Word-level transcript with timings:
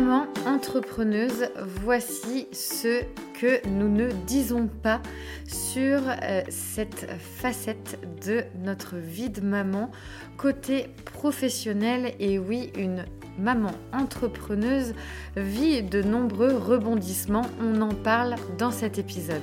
Maman 0.00 0.28
entrepreneuse, 0.46 1.50
voici 1.82 2.46
ce 2.52 3.02
que 3.38 3.66
nous 3.68 3.88
ne 3.90 4.10
disons 4.26 4.66
pas 4.66 5.02
sur 5.46 6.00
euh, 6.08 6.40
cette 6.48 7.06
facette 7.18 7.98
de 8.24 8.44
notre 8.64 8.96
vie 8.96 9.28
de 9.28 9.42
maman 9.42 9.90
côté 10.38 10.88
professionnel. 11.04 12.14
Et 12.18 12.38
oui, 12.38 12.72
une 12.78 13.04
maman 13.38 13.72
entrepreneuse 13.92 14.94
vit 15.36 15.82
de 15.82 16.00
nombreux 16.00 16.56
rebondissements. 16.56 17.46
On 17.60 17.82
en 17.82 17.92
parle 17.92 18.36
dans 18.56 18.70
cet 18.70 18.98
épisode. 18.98 19.42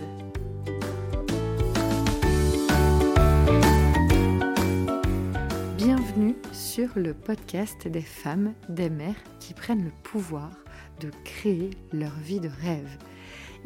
Le 6.95 7.13
podcast 7.13 7.87
des 7.87 8.01
femmes, 8.01 8.53
des 8.69 8.89
mères 8.89 9.15
qui 9.39 9.53
prennent 9.53 9.83
le 9.83 9.91
pouvoir 10.03 10.49
de 10.99 11.11
créer 11.23 11.71
leur 11.91 12.15
vie 12.19 12.39
de 12.39 12.49
rêve. 12.61 12.97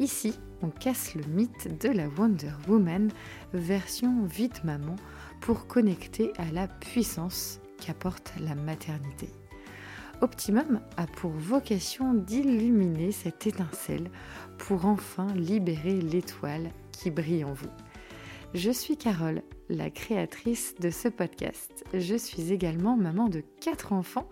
Ici, 0.00 0.38
on 0.62 0.70
casse 0.70 1.14
le 1.14 1.24
mythe 1.24 1.80
de 1.80 1.88
la 1.88 2.08
Wonder 2.08 2.52
Woman 2.68 3.10
version 3.52 4.24
vite 4.24 4.64
maman 4.64 4.96
pour 5.40 5.66
connecter 5.66 6.32
à 6.38 6.50
la 6.52 6.68
puissance 6.68 7.60
qu'apporte 7.84 8.32
la 8.40 8.54
maternité. 8.54 9.28
Optimum 10.20 10.80
a 10.96 11.06
pour 11.06 11.32
vocation 11.32 12.14
d'illuminer 12.14 13.10
cette 13.10 13.46
étincelle 13.46 14.10
pour 14.58 14.86
enfin 14.86 15.26
libérer 15.34 16.00
l'étoile 16.00 16.70
qui 16.92 17.10
brille 17.10 17.44
en 17.44 17.52
vous. 17.52 17.70
Je 18.54 18.70
suis 18.70 18.98
Carole, 18.98 19.42
la 19.70 19.88
créatrice 19.88 20.74
de 20.78 20.90
ce 20.90 21.08
podcast. 21.08 21.86
Je 21.94 22.14
suis 22.14 22.52
également 22.52 22.98
maman 22.98 23.30
de 23.30 23.42
4 23.62 23.94
enfants 23.94 24.28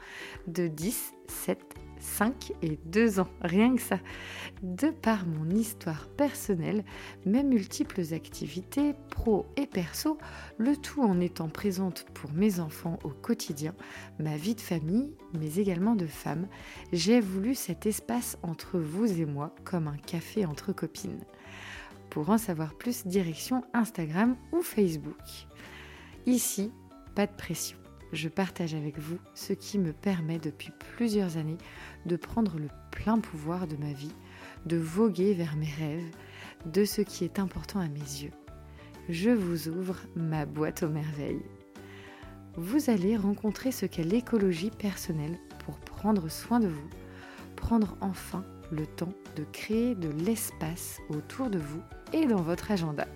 de 0.46 0.68
10, 0.68 1.14
7, 1.26 1.58
5 1.98 2.52
et 2.60 2.78
2 2.84 3.20
ans, 3.20 3.30
rien 3.40 3.74
que 3.74 3.80
ça. 3.80 3.98
De 4.62 4.90
par 4.90 5.24
mon 5.24 5.48
histoire 5.48 6.06
personnelle, 6.08 6.84
mes 7.24 7.42
multiples 7.42 8.12
activités, 8.12 8.92
pro 9.08 9.46
et 9.56 9.66
perso, 9.66 10.18
le 10.58 10.76
tout 10.76 11.00
en 11.00 11.18
étant 11.18 11.48
présente 11.48 12.04
pour 12.12 12.30
mes 12.30 12.60
enfants 12.60 12.98
au 13.04 13.08
quotidien, 13.08 13.74
ma 14.18 14.36
vie 14.36 14.54
de 14.54 14.60
famille, 14.60 15.14
mais 15.32 15.54
également 15.54 15.94
de 15.94 16.06
femme, 16.06 16.46
j'ai 16.92 17.20
voulu 17.20 17.54
cet 17.54 17.86
espace 17.86 18.36
entre 18.42 18.78
vous 18.78 19.18
et 19.18 19.24
moi 19.24 19.54
comme 19.64 19.88
un 19.88 19.96
café 19.96 20.44
entre 20.44 20.74
copines. 20.74 21.24
Pour 22.10 22.30
en 22.30 22.38
savoir 22.38 22.74
plus, 22.74 23.06
direction 23.06 23.62
Instagram 23.72 24.36
ou 24.52 24.62
Facebook. 24.62 25.46
Ici, 26.26 26.72
pas 27.14 27.26
de 27.26 27.32
pression. 27.32 27.78
Je 28.12 28.28
partage 28.28 28.74
avec 28.74 28.98
vous 28.98 29.18
ce 29.34 29.52
qui 29.52 29.78
me 29.78 29.92
permet 29.92 30.40
depuis 30.40 30.72
plusieurs 30.96 31.36
années 31.36 31.58
de 32.06 32.16
prendre 32.16 32.58
le 32.58 32.68
plein 32.90 33.18
pouvoir 33.18 33.68
de 33.68 33.76
ma 33.76 33.92
vie, 33.92 34.14
de 34.66 34.76
voguer 34.76 35.34
vers 35.34 35.54
mes 35.56 35.70
rêves, 35.78 36.10
de 36.66 36.84
ce 36.84 37.02
qui 37.02 37.24
est 37.24 37.38
important 37.38 37.78
à 37.78 37.88
mes 37.88 38.00
yeux. 38.00 38.32
Je 39.08 39.30
vous 39.30 39.68
ouvre 39.68 39.96
ma 40.16 40.46
boîte 40.46 40.82
aux 40.82 40.88
merveilles. 40.88 41.42
Vous 42.56 42.90
allez 42.90 43.16
rencontrer 43.16 43.70
ce 43.70 43.86
qu'est 43.86 44.02
l'écologie 44.02 44.70
personnelle 44.70 45.38
pour 45.64 45.78
prendre 45.78 46.28
soin 46.28 46.58
de 46.58 46.68
vous, 46.68 46.90
prendre 47.54 47.96
enfin 48.00 48.44
le 48.72 48.86
temps 48.86 49.12
de 49.36 49.44
créer 49.52 49.94
de 49.94 50.08
l'espace 50.08 51.00
autour 51.10 51.48
de 51.48 51.58
vous 51.58 51.82
dans 52.12 52.42
votre 52.42 52.70
agenda. 52.70 53.06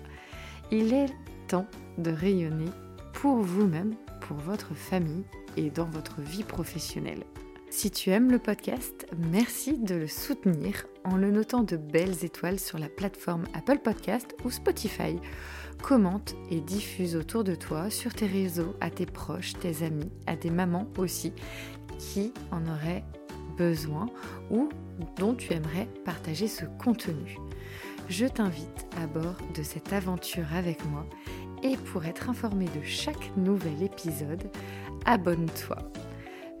Il 0.71 0.93
est 0.93 1.13
temps 1.47 1.67
de 1.97 2.11
rayonner 2.11 2.71
pour 3.13 3.37
vous-même, 3.37 3.95
pour 4.21 4.37
votre 4.37 4.73
famille 4.73 5.23
et 5.57 5.69
dans 5.69 5.85
votre 5.85 6.21
vie 6.21 6.43
professionnelle. 6.43 7.23
Si 7.69 7.91
tu 7.91 8.09
aimes 8.09 8.31
le 8.31 8.39
podcast, 8.39 9.05
merci 9.17 9.77
de 9.77 9.95
le 9.95 10.07
soutenir 10.07 10.85
en 11.03 11.17
le 11.17 11.29
notant 11.29 11.63
de 11.63 11.77
belles 11.77 12.23
étoiles 12.23 12.59
sur 12.59 12.79
la 12.79 12.89
plateforme 12.89 13.43
Apple 13.53 13.79
Podcast 13.79 14.35
ou 14.45 14.51
Spotify. 14.51 15.17
Commente 15.83 16.35
et 16.49 16.61
diffuse 16.61 17.15
autour 17.15 17.43
de 17.43 17.53
toi, 17.53 17.89
sur 17.89 18.13
tes 18.13 18.27
réseaux, 18.27 18.75
à 18.79 18.89
tes 18.89 19.05
proches, 19.05 19.53
tes 19.59 19.83
amis, 19.83 20.09
à 20.25 20.35
des 20.35 20.49
mamans 20.49 20.87
aussi, 20.97 21.33
qui 21.99 22.33
en 22.51 22.65
auraient 22.65 23.03
besoin 23.57 24.07
ou 24.49 24.69
dont 25.17 25.33
tu 25.33 25.53
aimerais 25.53 25.87
partager 26.05 26.47
ce 26.47 26.65
contenu. 26.81 27.37
Je 28.07 28.27
t'invite 28.27 28.87
à 29.01 29.07
bord 29.07 29.35
de 29.55 29.63
cette 29.63 29.91
aventure 29.91 30.45
avec 30.53 30.85
moi 30.85 31.05
et 31.63 31.75
pour 31.75 32.05
être 32.05 32.29
informé 32.29 32.65
de 32.65 32.83
chaque 32.83 33.35
nouvel 33.35 33.81
épisode, 33.81 34.51
abonne-toi. 35.05 35.77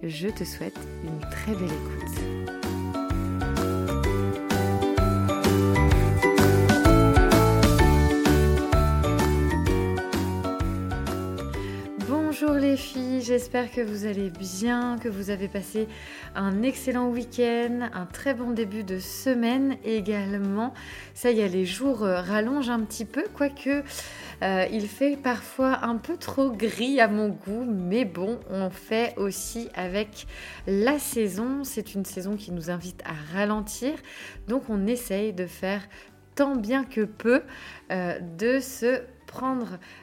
Je 0.01 0.27
te 0.27 0.43
souhaite 0.43 0.79
une 1.03 1.19
très 1.29 1.53
belle 1.53 1.65
écoute. 1.65 2.64
Les 12.75 12.81
filles, 12.81 13.21
j'espère 13.21 13.71
que 13.71 13.79
vous 13.79 14.05
allez 14.05 14.29
bien, 14.29 14.97
que 15.01 15.07
vous 15.07 15.29
avez 15.29 15.47
passé 15.47 15.87
un 16.35 16.61
excellent 16.61 17.07
week-end, 17.07 17.87
un 17.93 18.05
très 18.05 18.33
bon 18.33 18.51
début 18.51 18.83
de 18.83 18.99
semaine 18.99 19.77
également. 19.85 20.73
Ça 21.13 21.31
y 21.31 21.39
est, 21.39 21.47
les 21.47 21.65
jours 21.65 22.03
euh, 22.03 22.19
rallongent 22.19 22.71
un 22.71 22.81
petit 22.81 23.05
peu, 23.05 23.23
quoique 23.33 23.81
euh, 24.41 24.65
il 24.73 24.89
fait 24.89 25.15
parfois 25.15 25.85
un 25.85 25.95
peu 25.95 26.17
trop 26.17 26.51
gris 26.51 26.99
à 26.99 27.07
mon 27.07 27.29
goût, 27.29 27.63
mais 27.65 28.03
bon, 28.03 28.41
on 28.49 28.69
fait 28.69 29.13
aussi 29.15 29.69
avec 29.73 30.27
la 30.67 30.99
saison. 30.99 31.63
C'est 31.63 31.95
une 31.95 32.03
saison 32.03 32.35
qui 32.35 32.51
nous 32.51 32.69
invite 32.69 33.01
à 33.05 33.37
ralentir, 33.37 33.93
donc 34.49 34.63
on 34.67 34.85
essaye 34.85 35.31
de 35.31 35.45
faire 35.45 35.87
tant 36.35 36.57
bien 36.57 36.83
que 36.83 37.05
peu 37.05 37.41
euh, 37.93 38.19
de 38.19 38.59
se 38.59 38.99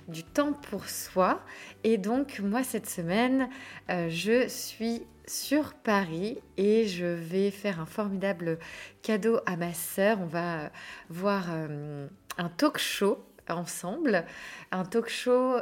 du 0.08 0.24
temps 0.24 0.52
pour 0.52 0.88
soi. 0.88 1.40
Et 1.84 1.98
donc, 1.98 2.40
moi, 2.40 2.62
cette 2.62 2.88
semaine, 2.88 3.48
euh, 3.90 4.08
je 4.08 4.48
suis 4.48 5.02
sur 5.26 5.74
Paris 5.74 6.38
et 6.56 6.86
je 6.86 7.06
vais 7.06 7.50
faire 7.50 7.80
un 7.80 7.86
formidable 7.86 8.58
cadeau 9.02 9.38
à 9.46 9.56
ma 9.56 9.72
sœur. 9.72 10.18
On 10.20 10.26
va 10.26 10.70
voir 11.08 11.46
euh, 11.50 12.06
un 12.38 12.48
talk 12.48 12.78
show 12.78 13.24
ensemble, 13.48 14.24
un 14.70 14.84
talk 14.84 15.08
show 15.08 15.56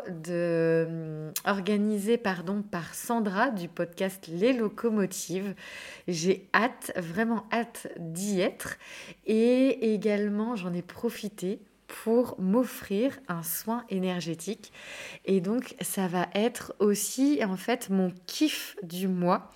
organisé 1.45 2.19
pardon, 2.19 2.63
par 2.63 2.95
Sandra 2.95 3.51
du 3.51 3.69
podcast 3.69 4.29
Les 4.29 4.53
Locomotives. 4.53 5.55
J'ai 6.09 6.49
hâte, 6.55 6.93
vraiment 6.97 7.47
hâte 7.53 7.89
d'y 7.99 8.41
être 8.41 8.77
et 9.27 9.95
également 9.95 10.57
j'en 10.57 10.73
ai 10.73 10.83
profité 10.83 11.61
pour 12.03 12.41
m'offrir 12.41 13.19
un 13.29 13.43
soin 13.43 13.85
énergétique. 13.89 14.73
Et 15.25 15.41
donc, 15.41 15.75
ça 15.81 16.07
va 16.07 16.29
être 16.35 16.75
aussi 16.79 17.41
en 17.45 17.57
fait 17.57 17.91
mon 17.91 18.13
kiff 18.27 18.77
du 18.83 19.09
mois. 19.09 19.51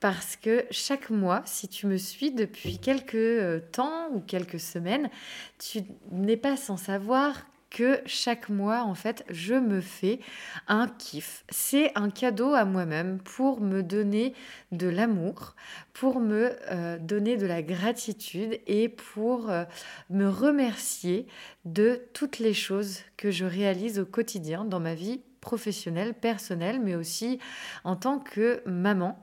Parce 0.00 0.36
que 0.36 0.64
chaque 0.70 1.10
mois, 1.10 1.42
si 1.44 1.68
tu 1.68 1.86
me 1.86 1.98
suis 1.98 2.30
depuis 2.30 2.78
quelques 2.78 3.14
euh, 3.14 3.60
temps 3.72 4.08
ou 4.12 4.20
quelques 4.20 4.58
semaines, 4.58 5.10
tu 5.58 5.80
n'es 6.10 6.38
pas 6.38 6.56
sans 6.56 6.78
savoir 6.78 7.34
que 7.70 8.00
chaque 8.04 8.48
mois, 8.48 8.82
en 8.82 8.94
fait, 8.94 9.24
je 9.30 9.54
me 9.54 9.80
fais 9.80 10.18
un 10.66 10.88
kiff. 10.88 11.44
C'est 11.48 11.92
un 11.96 12.10
cadeau 12.10 12.52
à 12.54 12.64
moi-même 12.64 13.18
pour 13.20 13.60
me 13.60 13.82
donner 13.82 14.34
de 14.72 14.88
l'amour, 14.88 15.54
pour 15.92 16.20
me 16.20 16.50
euh, 16.70 16.98
donner 16.98 17.36
de 17.36 17.46
la 17.46 17.62
gratitude 17.62 18.60
et 18.66 18.88
pour 18.88 19.50
euh, 19.50 19.64
me 20.10 20.28
remercier 20.28 21.26
de 21.64 22.02
toutes 22.12 22.40
les 22.40 22.54
choses 22.54 23.00
que 23.16 23.30
je 23.30 23.44
réalise 23.44 24.00
au 24.00 24.06
quotidien 24.06 24.64
dans 24.64 24.80
ma 24.80 24.94
vie 24.94 25.20
professionnelle, 25.40 26.14
personnelle, 26.14 26.80
mais 26.80 26.96
aussi 26.96 27.38
en 27.84 27.96
tant 27.96 28.18
que 28.18 28.62
maman. 28.66 29.18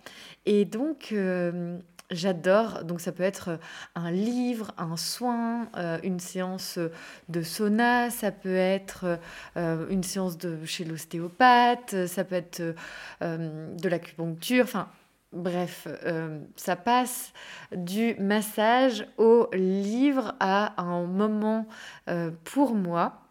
Et 0.46 0.66
donc, 0.66 1.10
euh, 1.12 1.78
J'adore, 2.10 2.86
donc 2.86 3.02
ça 3.02 3.12
peut 3.12 3.24
être 3.24 3.50
euh, 3.50 3.58
un 3.96 4.12
livre, 4.12 4.74
un 4.78 4.96
soin, 4.96 5.68
euh, 5.76 6.00
une 6.04 6.22
séance 6.22 6.80
de 7.28 7.42
sauna, 7.42 8.10
ça 8.12 8.32
peut 8.32 8.56
être 8.56 9.20
euh, 9.58 9.86
une 9.90 10.04
séance 10.04 10.38
de 10.38 10.64
chez 10.64 10.86
l'ostéopathe, 10.86 12.08
ça 12.08 12.24
peut 12.24 12.36
être 12.36 12.62
de 13.22 13.90
l'acupuncture, 13.90 14.64
enfin 14.64 14.88
bref, 15.34 15.88
ça 16.56 16.76
passe 16.78 17.34
du 17.76 18.16
massage 18.20 19.06
au 19.18 19.50
livre 19.54 20.36
à 20.40 20.82
un 20.82 21.04
moment 21.04 21.68
pour 22.46 22.74
moi. 22.74 23.22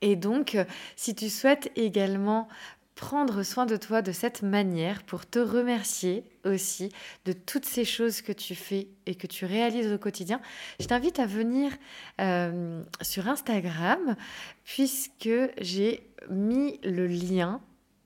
Et 0.00 0.16
donc, 0.16 0.56
si 0.96 1.14
tu 1.14 1.28
souhaites 1.28 1.70
également 1.76 2.48
prendre 3.02 3.42
soin 3.42 3.66
de 3.66 3.76
toi 3.76 4.00
de 4.00 4.12
cette 4.12 4.42
manière 4.42 5.02
pour 5.02 5.26
te 5.26 5.40
remercier 5.40 6.22
aussi 6.44 6.92
de 7.24 7.32
toutes 7.32 7.64
ces 7.64 7.84
choses 7.84 8.22
que 8.22 8.30
tu 8.30 8.54
fais 8.54 8.86
et 9.06 9.16
que 9.16 9.26
tu 9.26 9.44
réalises 9.44 9.92
au 9.92 9.98
quotidien, 9.98 10.40
je 10.78 10.86
t'invite 10.86 11.18
à 11.18 11.26
venir 11.26 11.72
euh, 12.20 12.80
sur 13.00 13.26
Instagram 13.26 14.14
puisque 14.64 15.28
j'ai 15.60 16.06
mis 16.30 16.78
le 16.84 17.08
lien 17.08 17.60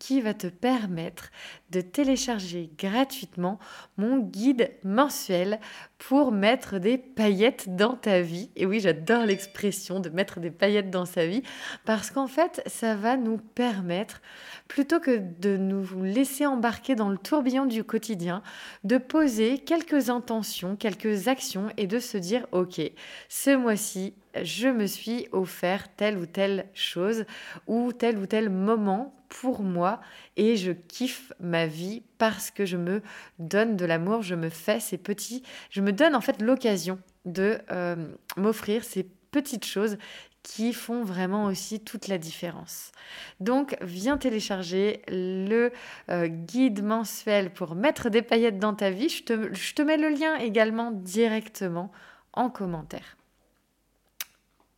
qui 0.07 0.21
va 0.21 0.35
te 0.35 0.47
permettre 0.47 1.33
de 1.71 1.81
télécharger 1.81 2.71
gratuitement 2.79 3.59
mon 3.97 4.19
guide 4.19 4.71
mensuel 4.85 5.59
pour 5.99 6.31
mettre 6.31 6.79
des 6.79 6.97
paillettes 6.97 7.75
dans 7.75 7.95
ta 7.95 8.21
vie. 8.21 8.49
Et 8.55 8.67
oui, 8.67 8.79
j'adore 8.79 9.27
l'expression 9.27 9.99
de 9.99 10.09
mettre 10.09 10.39
des 10.39 10.53
paillettes 10.53 10.91
dans 10.91 11.07
sa 11.07 11.27
vie 11.27 11.43
parce 11.85 12.13
qu'en 12.13 12.29
fait, 12.29 12.63
ça 12.67 12.95
va 12.95 13.17
nous 13.17 13.39
permettre, 13.39 14.23
plutôt 14.69 15.01
que 15.01 15.21
de 15.41 15.57
nous 15.57 15.85
laisser 16.05 16.47
embarquer 16.47 16.95
dans 16.95 17.09
le 17.09 17.19
tourbillon 17.19 17.67
du 17.67 17.83
quotidien, 17.83 18.45
de 18.85 18.99
poser 18.99 19.59
quelques 19.59 20.09
intentions, 20.09 20.77
quelques 20.77 21.27
actions 21.27 21.67
et 21.79 21.89
de 21.89 21.99
se 21.99 22.17
dire, 22.17 22.47
OK, 22.53 22.81
ce 23.29 23.57
mois-ci, 23.57 24.15
je 24.45 24.69
me 24.69 24.87
suis 24.87 25.29
offert 25.33 25.95
telle 25.95 26.19
ou 26.19 26.27
telle 26.27 26.67
chose 26.75 27.25
ou 27.67 27.93
tel 27.93 28.19
ou 28.19 28.27
tel 28.27 28.51
moment 28.51 29.15
pour 29.29 29.63
moi 29.63 30.01
et 30.37 30.57
je 30.57 30.73
kiffe 30.73 31.33
ma 31.41 31.67
vie 31.67 32.03
parce 32.19 32.51
que 32.51 32.65
je 32.65 32.77
me 32.77 33.03
donne 33.39 33.77
de 33.77 33.85
l'amour, 33.85 34.23
je 34.23 34.35
me 34.35 34.49
fais 34.49 34.81
ces 34.81 34.99
petits, 34.99 35.43
je 35.71 35.81
me 35.81 35.93
donne 35.93 36.15
en 36.15 36.21
fait 36.21 36.41
l'occasion 36.41 36.99
de 37.25 37.59
euh, 37.71 37.97
m'offrir 38.37 38.85
ces 38.85 39.05
petites 39.31 39.67
choses 39.67 39.99
qui 40.43 40.73
font 40.73 41.03
vraiment 41.03 41.47
aussi 41.47 41.81
toute 41.81 42.07
la 42.07 42.19
différence. 42.19 42.93
Donc, 43.41 43.77
viens 43.81 44.17
télécharger 44.17 45.03
le 45.09 45.73
euh, 46.09 46.29
guide 46.29 46.85
mensuel 46.85 47.53
pour 47.53 47.75
mettre 47.75 48.11
des 48.11 48.23
paillettes 48.23 48.61
dans 48.61 48.75
ta 48.75 48.91
vie. 48.91 49.09
Je 49.09 49.53
je 49.53 49.75
te 49.75 49.83
mets 49.83 49.97
le 49.97 50.09
lien 50.09 50.37
également 50.37 50.93
directement 50.93 51.91
en 52.33 52.49
commentaire 52.49 53.16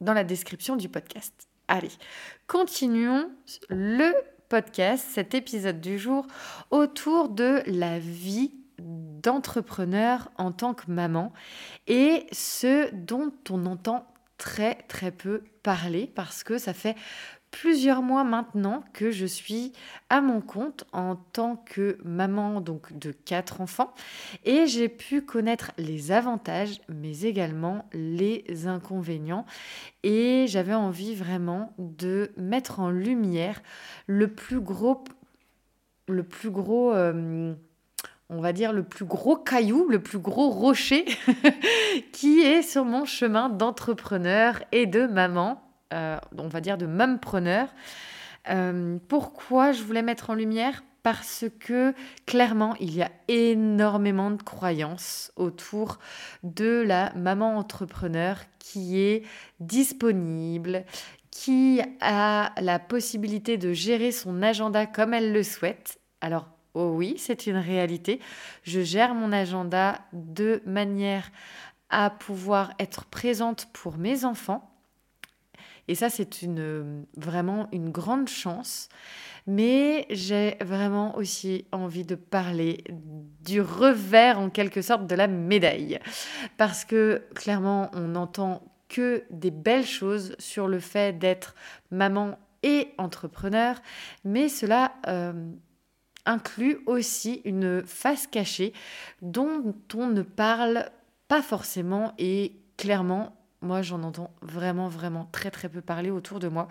dans 0.00 0.12
la 0.12 0.24
description 0.24 0.76
du 0.76 0.88
podcast. 0.88 1.48
Allez, 1.68 1.90
continuons 2.46 3.30
le 3.68 4.12
podcast, 4.48 5.06
cet 5.10 5.34
épisode 5.34 5.80
du 5.80 5.98
jour, 5.98 6.26
autour 6.70 7.28
de 7.28 7.62
la 7.66 7.98
vie 7.98 8.52
d'entrepreneur 8.78 10.30
en 10.38 10.52
tant 10.52 10.74
que 10.74 10.90
maman 10.90 11.32
et 11.86 12.26
ce 12.32 12.94
dont 12.94 13.32
on 13.50 13.66
entend 13.66 14.06
très 14.38 14.76
très 14.88 15.10
peu 15.10 15.42
parler 15.62 16.06
parce 16.14 16.44
que 16.44 16.58
ça 16.58 16.72
fait 16.72 16.96
plusieurs 17.50 18.02
mois 18.02 18.24
maintenant 18.24 18.84
que 18.92 19.10
je 19.10 19.26
suis 19.26 19.72
à 20.10 20.20
mon 20.20 20.40
compte 20.40 20.84
en 20.92 21.16
tant 21.16 21.56
que 21.56 21.98
maman 22.04 22.60
donc 22.60 22.96
de 22.98 23.12
quatre 23.12 23.60
enfants. 23.60 23.94
Et 24.44 24.66
j'ai 24.66 24.88
pu 24.88 25.22
connaître 25.22 25.72
les 25.78 26.12
avantages 26.12 26.80
mais 26.88 27.20
également 27.20 27.86
les 27.92 28.66
inconvénients. 28.66 29.46
Et 30.02 30.46
j'avais 30.48 30.74
envie 30.74 31.14
vraiment 31.14 31.72
de 31.78 32.30
mettre 32.36 32.80
en 32.80 32.90
lumière 32.90 33.62
le 34.06 34.28
plus 34.28 34.60
gros 34.60 35.04
le 36.06 36.22
plus 36.22 36.50
gros 36.50 36.94
euh, 36.94 37.54
on 38.30 38.40
va 38.40 38.52
dire 38.52 38.72
le 38.72 38.82
plus 38.82 39.04
gros 39.04 39.36
caillou, 39.36 39.88
le 39.88 40.02
plus 40.02 40.18
gros 40.18 40.50
rocher 40.50 41.04
qui 42.12 42.40
est 42.40 42.62
sur 42.62 42.84
mon 42.84 43.04
chemin 43.04 43.48
d'entrepreneur 43.48 44.62
et 44.72 44.86
de 44.86 45.06
maman 45.06 45.67
on 45.92 46.48
va 46.48 46.60
dire, 46.60 46.78
de 46.78 46.86
mumpreneur. 46.86 47.68
Euh, 48.50 48.98
pourquoi 49.08 49.72
je 49.72 49.82
voulais 49.82 50.02
mettre 50.02 50.30
en 50.30 50.34
lumière? 50.34 50.82
Parce 51.02 51.44
que 51.60 51.94
clairement, 52.26 52.74
il 52.80 52.94
y 52.94 53.02
a 53.02 53.10
énormément 53.28 54.30
de 54.30 54.42
croyances 54.42 55.32
autour 55.36 55.98
de 56.42 56.82
la 56.84 57.12
maman 57.14 57.56
entrepreneur 57.56 58.38
qui 58.58 58.98
est 58.98 59.22
disponible, 59.60 60.84
qui 61.30 61.80
a 62.00 62.52
la 62.60 62.78
possibilité 62.78 63.56
de 63.56 63.72
gérer 63.72 64.12
son 64.12 64.42
agenda 64.42 64.86
comme 64.86 65.14
elle 65.14 65.32
le 65.32 65.42
souhaite. 65.42 66.00
Alors, 66.20 66.48
oh 66.74 66.92
oui, 66.94 67.14
c'est 67.16 67.46
une 67.46 67.56
réalité. 67.56 68.20
Je 68.64 68.80
gère 68.80 69.14
mon 69.14 69.32
agenda 69.32 70.00
de 70.12 70.60
manière 70.66 71.30
à 71.90 72.10
pouvoir 72.10 72.74
être 72.78 73.06
présente 73.06 73.68
pour 73.72 73.96
mes 73.96 74.24
enfants 74.24 74.77
et 75.88 75.94
ça, 75.94 76.10
c'est 76.10 76.46
vraiment 77.16 77.68
une 77.72 77.90
grande 77.90 78.28
chance. 78.28 78.88
Mais 79.46 80.06
j'ai 80.10 80.56
vraiment 80.60 81.16
aussi 81.16 81.64
envie 81.72 82.04
de 82.04 82.14
parler 82.14 82.84
du 83.42 83.62
revers, 83.62 84.38
en 84.38 84.50
quelque 84.50 84.82
sorte, 84.82 85.06
de 85.06 85.14
la 85.14 85.26
médaille. 85.26 85.98
Parce 86.58 86.84
que 86.84 87.22
clairement, 87.34 87.90
on 87.94 88.08
n'entend 88.08 88.62
que 88.88 89.24
des 89.30 89.50
belles 89.50 89.86
choses 89.86 90.36
sur 90.38 90.68
le 90.68 90.80
fait 90.80 91.18
d'être 91.18 91.54
maman 91.90 92.38
et 92.62 92.88
entrepreneur. 92.98 93.80
Mais 94.24 94.48
cela... 94.48 94.92
Euh, 95.06 95.32
inclut 96.28 96.80
aussi 96.84 97.40
une 97.46 97.82
face 97.86 98.26
cachée 98.26 98.74
dont 99.22 99.74
on 99.94 100.08
ne 100.08 100.20
parle 100.20 100.90
pas 101.26 101.40
forcément 101.40 102.12
et 102.18 102.52
clairement 102.76 103.37
moi, 103.60 103.82
j'en 103.82 104.02
entends 104.02 104.30
vraiment, 104.40 104.88
vraiment 104.88 105.28
très, 105.32 105.50
très 105.50 105.68
peu 105.68 105.80
parler 105.80 106.10
autour 106.10 106.38
de 106.38 106.48
moi. 106.48 106.68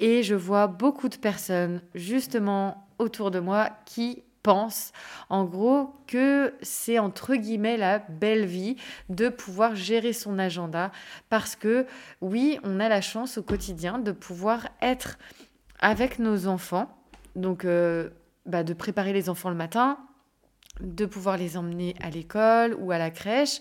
Et 0.00 0.22
je 0.22 0.34
vois 0.34 0.66
beaucoup 0.66 1.08
de 1.08 1.16
personnes, 1.16 1.80
justement, 1.94 2.86
autour 2.98 3.30
de 3.30 3.40
moi 3.40 3.70
qui 3.86 4.22
pensent, 4.42 4.92
en 5.28 5.44
gros, 5.44 5.94
que 6.06 6.54
c'est 6.62 6.98
entre 6.98 7.34
guillemets 7.36 7.76
la 7.76 7.98
belle 7.98 8.46
vie 8.46 8.76
de 9.08 9.28
pouvoir 9.28 9.74
gérer 9.74 10.12
son 10.12 10.38
agenda. 10.38 10.92
Parce 11.28 11.56
que, 11.56 11.86
oui, 12.20 12.58
on 12.64 12.80
a 12.80 12.88
la 12.88 13.00
chance 13.00 13.38
au 13.38 13.42
quotidien 13.42 13.98
de 13.98 14.12
pouvoir 14.12 14.68
être 14.82 15.18
avec 15.78 16.18
nos 16.18 16.46
enfants. 16.46 16.88
Donc, 17.36 17.64
euh, 17.64 18.10
bah, 18.46 18.62
de 18.62 18.74
préparer 18.74 19.12
les 19.12 19.28
enfants 19.28 19.50
le 19.50 19.56
matin, 19.56 19.98
de 20.80 21.04
pouvoir 21.04 21.36
les 21.36 21.56
emmener 21.56 21.94
à 22.00 22.10
l'école 22.10 22.74
ou 22.78 22.92
à 22.92 22.98
la 22.98 23.10
crèche, 23.10 23.60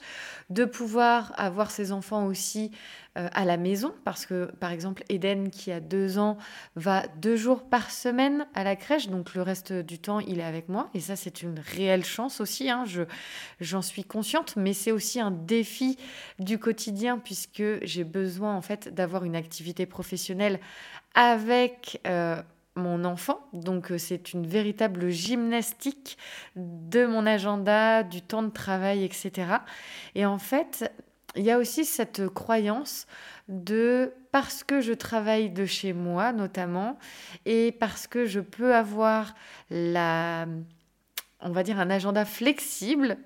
de 0.50 0.66
pouvoir 0.66 1.34
avoir 1.38 1.72
ses 1.72 1.92
enfants 1.92 2.26
aussi 2.26 2.72
euh, 3.18 3.28
à 3.34 3.46
la 3.46 3.58
maison, 3.58 3.94
parce 4.06 4.26
que 4.26 4.46
par 4.60 4.72
exemple 4.72 5.04
Eden 5.10 5.50
qui 5.50 5.72
a 5.72 5.80
deux 5.80 6.18
ans 6.18 6.38
va 6.76 7.08
deux 7.18 7.36
jours 7.36 7.64
par 7.64 7.92
semaine 7.92 8.48
à 8.54 8.64
la 8.64 8.76
crèche, 8.76 9.10
donc 9.10 9.34
le 9.34 9.42
reste 9.42 9.74
du 9.74 10.00
temps 10.00 10.20
il 10.20 10.40
est 10.40 10.44
avec 10.44 10.70
moi, 10.70 10.90
et 10.94 11.00
ça 11.00 11.16
c'est 11.16 11.42
une 11.42 11.60
réelle 11.60 12.06
chance 12.06 12.40
aussi, 12.40 12.70
hein, 12.70 12.84
je, 12.86 13.04
j'en 13.60 13.82
suis 13.82 14.04
consciente, 14.04 14.56
mais 14.56 14.74
c'est 14.74 14.92
aussi 14.92 15.20
un 15.20 15.32
défi 15.32 15.98
du 16.40 16.58
quotidien 16.58 17.18
puisque 17.18 17.64
j'ai 17.82 18.04
besoin 18.04 18.56
en 18.56 18.62
fait 18.62 18.94
d'avoir 18.94 19.26
une 19.26 19.36
activité 19.36 19.86
professionnelle 19.86 20.60
avec... 21.16 22.00
Euh, 22.08 22.42
mon 22.80 23.06
enfant. 23.06 23.40
Donc 23.54 23.92
euh, 23.92 23.98
c'est 23.98 24.34
une 24.34 24.48
véritable 24.48 25.10
gymnastique 25.10 26.18
de 26.56 27.06
mon 27.06 27.26
agenda, 27.26 28.04
du 28.04 28.22
temps 28.22 28.44
de 28.44 28.50
travail, 28.50 29.04
etc. 29.04 29.58
Et 30.16 30.26
en 30.26 30.40
fait, 30.40 30.92
il 31.36 31.44
y 31.44 31.52
a 31.52 31.58
aussi 31.60 31.86
cette 31.86 32.28
croyance 32.30 33.06
de 33.48 34.14
parce 34.32 34.64
que 34.64 34.82
je 34.82 34.94
travaille 34.94 35.50
de 35.50 35.66
chez 35.66 35.94
moi 35.94 36.34
notamment 36.34 36.98
et 37.46 37.72
parce 37.72 38.08
que 38.08 38.26
je 38.26 38.40
peux 38.40 38.76
avoir 38.76 39.36
la 39.70 40.48
on 41.42 41.52
va 41.52 41.64
dire 41.64 41.80
un 41.80 41.90
agenda 41.90 42.26
flexible, 42.26 43.18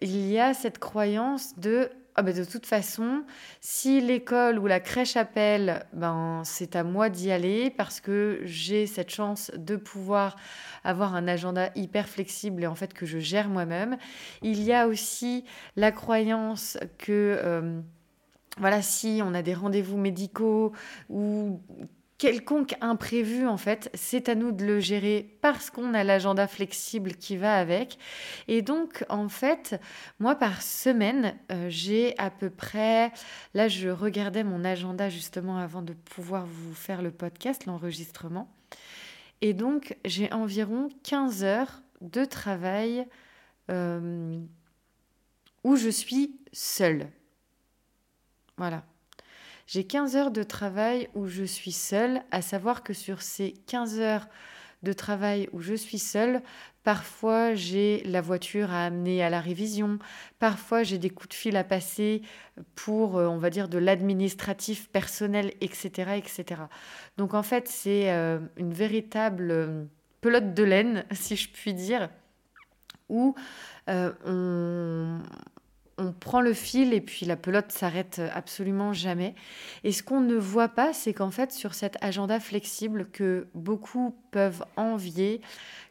il 0.00 0.28
y 0.28 0.38
a 0.38 0.54
cette 0.54 0.78
croyance 0.78 1.58
de 1.58 1.90
ah 2.18 2.22
ben 2.22 2.34
de 2.34 2.44
toute 2.44 2.64
façon, 2.64 3.24
si 3.60 4.00
l'école 4.00 4.58
ou 4.58 4.66
la 4.66 4.80
crèche 4.80 5.18
appelle, 5.18 5.84
ben 5.92 6.40
c'est 6.44 6.74
à 6.74 6.82
moi 6.82 7.10
d'y 7.10 7.30
aller 7.30 7.68
parce 7.68 8.00
que 8.00 8.40
j'ai 8.42 8.86
cette 8.86 9.10
chance 9.10 9.52
de 9.54 9.76
pouvoir 9.76 10.36
avoir 10.82 11.14
un 11.14 11.28
agenda 11.28 11.70
hyper 11.74 12.08
flexible 12.08 12.64
et 12.64 12.66
en 12.66 12.74
fait 12.74 12.94
que 12.94 13.04
je 13.04 13.18
gère 13.18 13.50
moi-même. 13.50 13.98
Il 14.40 14.62
y 14.62 14.72
a 14.72 14.88
aussi 14.88 15.44
la 15.76 15.92
croyance 15.92 16.78
que 16.96 17.38
euh, 17.38 17.80
voilà, 18.56 18.80
si 18.80 19.20
on 19.22 19.34
a 19.34 19.42
des 19.42 19.52
rendez-vous 19.52 19.98
médicaux 19.98 20.72
ou 21.10 21.60
quelconque 22.18 22.74
imprévu, 22.80 23.46
en 23.46 23.56
fait, 23.56 23.90
c'est 23.94 24.28
à 24.28 24.34
nous 24.34 24.52
de 24.52 24.64
le 24.64 24.80
gérer 24.80 25.36
parce 25.42 25.70
qu'on 25.70 25.94
a 25.94 26.04
l'agenda 26.04 26.46
flexible 26.46 27.12
qui 27.12 27.36
va 27.36 27.58
avec. 27.58 27.98
Et 28.48 28.62
donc, 28.62 29.04
en 29.08 29.28
fait, 29.28 29.80
moi, 30.18 30.34
par 30.34 30.62
semaine, 30.62 31.36
euh, 31.52 31.66
j'ai 31.68 32.16
à 32.18 32.30
peu 32.30 32.50
près, 32.50 33.12
là, 33.54 33.68
je 33.68 33.88
regardais 33.88 34.44
mon 34.44 34.64
agenda 34.64 35.08
justement 35.10 35.58
avant 35.58 35.82
de 35.82 35.92
pouvoir 35.92 36.46
vous 36.46 36.74
faire 36.74 37.02
le 37.02 37.10
podcast, 37.10 37.66
l'enregistrement. 37.66 38.48
Et 39.42 39.52
donc, 39.52 39.96
j'ai 40.04 40.32
environ 40.32 40.88
15 41.02 41.44
heures 41.44 41.82
de 42.00 42.24
travail 42.24 43.06
euh, 43.70 44.40
où 45.64 45.76
je 45.76 45.88
suis 45.88 46.38
seule. 46.52 47.08
Voilà. 48.56 48.84
J'ai 49.66 49.84
15 49.84 50.14
heures 50.14 50.30
de 50.30 50.44
travail 50.44 51.08
où 51.14 51.26
je 51.26 51.42
suis 51.42 51.72
seule, 51.72 52.22
à 52.30 52.40
savoir 52.40 52.84
que 52.84 52.92
sur 52.92 53.20
ces 53.20 53.52
15 53.66 53.98
heures 53.98 54.28
de 54.84 54.92
travail 54.92 55.48
où 55.52 55.60
je 55.60 55.74
suis 55.74 55.98
seule, 55.98 56.40
parfois 56.84 57.54
j'ai 57.56 58.00
la 58.04 58.20
voiture 58.20 58.70
à 58.70 58.84
amener 58.84 59.24
à 59.24 59.30
la 59.30 59.40
révision, 59.40 59.98
parfois 60.38 60.84
j'ai 60.84 60.98
des 60.98 61.10
coups 61.10 61.30
de 61.30 61.34
fil 61.34 61.56
à 61.56 61.64
passer 61.64 62.22
pour, 62.76 63.18
euh, 63.18 63.26
on 63.26 63.38
va 63.38 63.50
dire, 63.50 63.68
de 63.68 63.78
l'administratif 63.78 64.88
personnel, 64.90 65.52
etc., 65.60 66.12
etc. 66.16 66.62
Donc 67.16 67.34
en 67.34 67.42
fait, 67.42 67.66
c'est 67.66 68.12
euh, 68.12 68.38
une 68.56 68.72
véritable 68.72 69.88
pelote 70.20 70.54
de 70.54 70.62
laine, 70.62 71.04
si 71.12 71.34
je 71.34 71.50
puis 71.50 71.74
dire, 71.74 72.08
où 73.08 73.34
on, 73.88 75.18
on 75.98 76.12
prend 76.12 76.40
le 76.40 76.52
fil 76.52 76.92
et 76.92 77.00
puis 77.00 77.26
la 77.26 77.36
pelote 77.36 77.72
s'arrête 77.72 78.20
absolument 78.34 78.92
jamais. 78.92 79.34
Et 79.84 79.92
ce 79.92 80.02
qu'on 80.02 80.20
ne 80.20 80.36
voit 80.36 80.68
pas, 80.68 80.92
c'est 80.92 81.14
qu'en 81.14 81.30
fait, 81.30 81.52
sur 81.52 81.74
cet 81.74 81.96
agenda 82.02 82.38
flexible 82.40 83.08
que 83.10 83.48
beaucoup 83.54 84.14
peuvent 84.30 84.64
envier, 84.76 85.40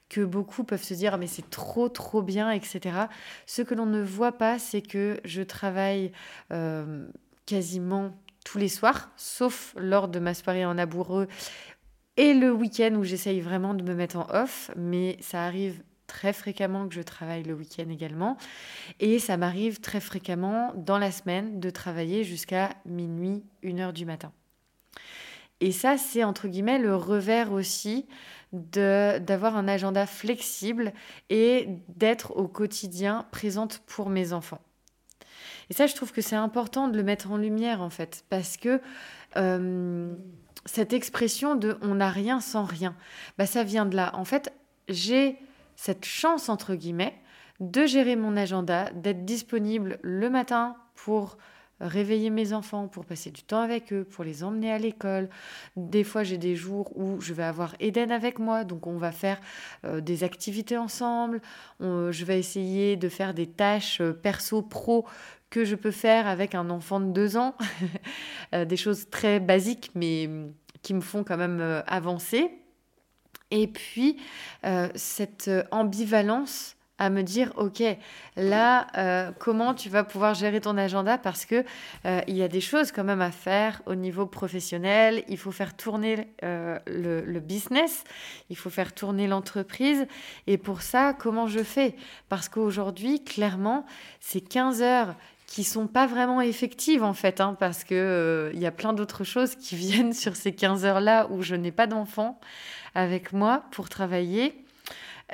que 0.10 0.22
beaucoup 0.22 0.64
peuvent 0.64 0.84
se 0.84 0.94
dire 0.94 1.18
mais 1.18 1.28
c'est 1.28 1.50
trop 1.50 1.90
trop 1.90 2.22
bien, 2.22 2.52
etc. 2.52 3.08
Ce 3.46 3.62
que 3.62 3.74
l'on 3.74 3.88
ne 3.88 4.02
voit 4.02 4.34
pas, 4.34 4.60
c'est 4.60 4.82
que 4.82 5.20
je 5.26 5.42
travaille 5.42 6.12
euh, 6.54 7.08
quasiment 7.46 8.12
tous 8.44 8.60
les 8.60 8.70
soirs, 8.70 9.10
sauf 9.18 9.74
lors 9.76 10.08
de 10.08 10.20
ma 10.20 10.36
soirée 10.36 10.66
en 10.66 10.78
amoureux 10.78 11.28
et 12.18 12.34
le 12.34 12.52
week-end 12.52 12.94
où 12.96 13.04
j'essaye 13.04 13.42
vraiment 13.42 13.74
de 13.74 13.84
me 13.84 13.94
mettre 13.94 14.18
en 14.18 14.28
off, 14.30 14.72
mais 14.76 15.18
ça 15.20 15.44
arrive 15.44 15.84
très 16.16 16.32
fréquemment 16.32 16.88
que 16.88 16.96
je 16.96 17.02
travaille 17.02 17.44
le 17.44 17.54
week-end 17.54 17.90
également. 17.90 18.38
Et 19.02 19.20
ça 19.20 19.36
m'arrive 19.36 19.82
très 19.82 20.00
fréquemment 20.00 20.72
dans 20.78 20.98
la 20.98 21.12
semaine 21.12 21.60
de 21.60 21.70
travailler 21.70 22.24
jusqu'à 22.24 22.70
minuit, 22.86 23.44
1 23.66 23.80
heure 23.80 23.92
du 23.92 24.06
matin. 24.06 24.32
Et 25.60 25.74
ça, 25.74 25.98
c'est 25.98 26.24
entre 26.24 26.48
guillemets 26.48 26.80
le 26.80 26.96
revers 26.96 27.52
aussi 27.52 28.06
d'avoir 28.54 29.58
un 29.58 29.68
agenda 29.68 30.06
flexible 30.06 30.94
et 31.30 31.68
d'être 31.90 32.38
au 32.38 32.48
quotidien 32.48 33.26
présente 33.32 33.80
pour 33.86 34.10
mes 34.10 34.32
enfants. 34.32 34.62
Et 35.70 35.74
ça, 35.74 35.86
je 35.86 35.96
trouve 35.96 36.14
que 36.14 36.22
c'est 36.22 36.38
important 36.38 36.88
de 36.88 36.96
le 36.96 37.04
mettre 37.04 37.30
en 37.30 37.36
lumière 37.36 37.82
en 37.82 37.90
fait, 37.90 38.24
parce 38.30 38.56
que 38.56 38.80
euh, 39.36 40.16
cette 40.66 40.94
expression 40.94 41.56
de 41.56 41.78
on 41.82 41.96
n'a 41.96 42.10
rien 42.10 42.40
sans 42.40 42.64
rien, 42.64 42.96
bah, 43.38 43.46
ça 43.46 43.64
vient 43.66 43.86
de 43.86 43.98
là. 43.98 44.16
En 44.16 44.24
fait, 44.24 44.54
j'ai 44.88 45.38
cette 45.76 46.06
chance, 46.06 46.50
entre 46.50 46.76
guillemets, 46.76 47.16
de 47.60 47.86
gérer 47.86 48.16
mon 48.16 48.36
agenda, 48.36 48.90
d'être 48.92 49.26
disponible 49.26 50.00
le 50.02 50.30
matin 50.30 50.76
pour 50.94 51.38
réveiller 51.82 52.30
mes 52.30 52.54
enfants, 52.54 52.88
pour 52.88 53.06
passer 53.06 53.32
du 53.32 53.44
temps 53.44 53.62
avec 53.62 53.92
eux, 53.92 54.06
pour 54.06 54.24
les 54.24 54.44
emmener 54.44 54.72
à 54.72 54.78
l'école. 54.78 55.30
Des 55.76 56.04
fois, 56.04 56.24
j'ai 56.24 56.38
des 56.38 56.56
jours 56.56 56.98
où 56.98 57.20
je 57.20 57.34
vais 57.34 57.44
avoir 57.44 57.76
Eden 57.80 58.12
avec 58.12 58.40
moi, 58.40 58.64
donc 58.64 58.88
on 58.88 58.98
va 58.98 59.12
faire 59.12 59.40
euh, 59.86 60.02
des 60.02 60.24
activités 60.24 60.78
ensemble. 60.78 61.42
je 61.82 62.26
vais 62.26 62.40
essayer 62.40 62.96
de 62.96 63.10
faire 63.10 63.34
des 63.34 63.48
tâches 63.48 64.00
euh, 64.02 64.14
perso-pro 64.14 65.06
que 65.50 65.66
je 65.66 65.76
peux 65.76 65.92
faire 65.92 66.28
avec 66.28 66.56
un 66.56 66.70
enfant 66.70 67.00
de 67.00 67.12
deux 67.12 67.38
ans. 67.38 67.56
Euh, 68.54 68.64
des 68.64 68.78
choses 68.78 69.10
très 69.10 69.40
basiques, 69.40 69.90
mais 69.96 70.30
qui 70.84 70.94
me 70.94 71.02
font 71.02 71.24
quand 71.24 71.36
même 71.36 71.84
avancer. 71.88 72.52
Et 73.52 73.68
puis, 73.68 74.18
euh, 74.66 74.90
cette 74.96 75.52
ambivalence 75.72 76.76
à 76.98 77.10
me 77.10 77.24
dire, 77.24 77.52
OK, 77.58 77.84
là, 78.38 78.88
euh, 78.98 79.32
comment 79.38 79.74
tu 79.74 79.90
vas 79.90 80.06
pouvoir 80.06 80.34
gérer 80.34 80.62
ton 80.62 80.78
agenda 80.78 81.18
parce 81.18 81.46
que 81.46 81.66
euh, 82.06 82.22
il 82.28 82.38
y 82.38 82.42
a 82.42 82.48
des 82.48 82.62
choses 82.62 82.94
quand 82.94 83.04
même 83.04 83.22
à 83.22 83.32
faire 83.32 83.82
au 83.86 83.96
niveau 83.96 84.26
professionnel, 84.26 85.26
il 85.28 85.38
faut 85.38 85.52
faire 85.52 85.76
tourner 85.76 86.30
le, 86.42 87.40
business, 87.40 88.06
il 88.50 88.56
faut 88.56 88.70
faire 88.70 88.94
tourner 88.94 89.28
l'entreprise. 89.28 90.08
Et 90.48 90.58
pour 90.58 90.82
ça, 90.82 91.14
comment 91.14 91.48
je 91.48 91.64
fais? 91.64 91.96
Parce 92.30 92.48
qu'aujourd'hui, 92.48 93.26
clairement, 93.26 93.86
c'est 94.22 94.42
15 94.42 94.82
heures 94.82 95.16
qui 95.48 95.66
sont 95.66 95.88
pas 95.88 96.08
vraiment 96.08 96.42
effectives 96.42 97.04
en 97.04 97.14
fait, 97.14 97.40
hein, 97.40 97.56
parce 97.60 97.84
que 97.84 98.52
il 98.54 98.60
y 98.60 98.66
a 98.66 98.72
plein 98.72 98.94
d'autres 98.94 99.26
choses 99.26 99.56
qui 99.56 99.76
viennent 99.76 100.14
sur 100.14 100.36
ces 100.36 100.54
15 100.54 100.86
heures-là 100.86 101.28
où 101.30 101.42
je 101.42 101.56
n'ai 101.56 101.72
pas 101.72 101.88
d'enfant 101.88 102.40
avec 102.96 103.34
moi 103.34 103.66
pour 103.72 103.90
travailler, 103.90 104.66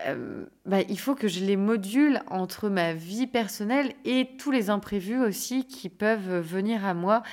euh, 0.07 0.45
bah, 0.65 0.81
il 0.87 0.97
faut 0.97 1.15
que 1.15 1.27
je 1.27 1.43
les 1.43 1.57
module 1.57 2.21
entre 2.27 2.69
ma 2.69 2.93
vie 2.93 3.27
personnelle 3.27 3.93
et 4.05 4.29
tous 4.37 4.49
les 4.49 4.69
imprévus 4.69 5.19
aussi 5.19 5.65
qui 5.65 5.89
peuvent 5.89 6.39
venir 6.39 6.85
à 6.85 6.93
moi. 6.93 7.23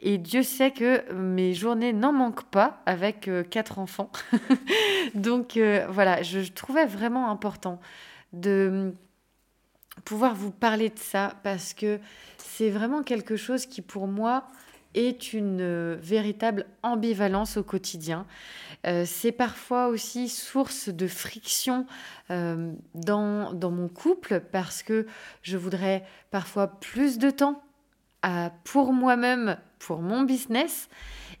Et 0.00 0.18
Dieu 0.18 0.42
sait 0.44 0.70
que 0.70 1.12
mes 1.12 1.54
journées 1.54 1.92
n'en 1.92 2.12
manquent 2.12 2.50
pas 2.50 2.82
avec 2.86 3.26
euh, 3.26 3.42
quatre 3.42 3.78
enfants. 3.80 4.10
Donc 5.14 5.56
euh, 5.56 5.86
voilà, 5.90 6.22
je, 6.22 6.40
je 6.40 6.52
trouvais 6.52 6.86
vraiment 6.86 7.30
important 7.30 7.80
de 8.32 8.94
pouvoir 10.04 10.34
vous 10.34 10.50
parler 10.50 10.90
de 10.90 10.98
ça 10.98 11.34
parce 11.42 11.74
que 11.74 11.98
c'est 12.38 12.70
vraiment 12.70 13.02
quelque 13.02 13.36
chose 13.36 13.66
qui 13.66 13.82
pour 13.82 14.06
moi 14.06 14.44
est 14.94 15.32
une 15.32 15.60
euh, 15.60 15.96
véritable 16.00 16.66
ambivalence 16.82 17.56
au 17.56 17.62
quotidien. 17.62 18.26
Euh, 18.86 19.04
c'est 19.06 19.32
parfois 19.32 19.88
aussi 19.88 20.28
source 20.28 20.88
de 20.88 21.06
friction 21.06 21.86
euh, 22.30 22.72
dans, 22.94 23.52
dans, 23.52 23.70
mon 23.70 23.88
couple 23.88 24.40
parce 24.52 24.82
que 24.82 25.06
je 25.42 25.56
voudrais 25.56 26.04
parfois 26.30 26.68
plus 26.68 27.18
de 27.18 27.30
temps 27.30 27.62
pour 28.64 28.94
moi-même, 28.94 29.58
pour 29.78 30.00
mon 30.00 30.22
business. 30.22 30.88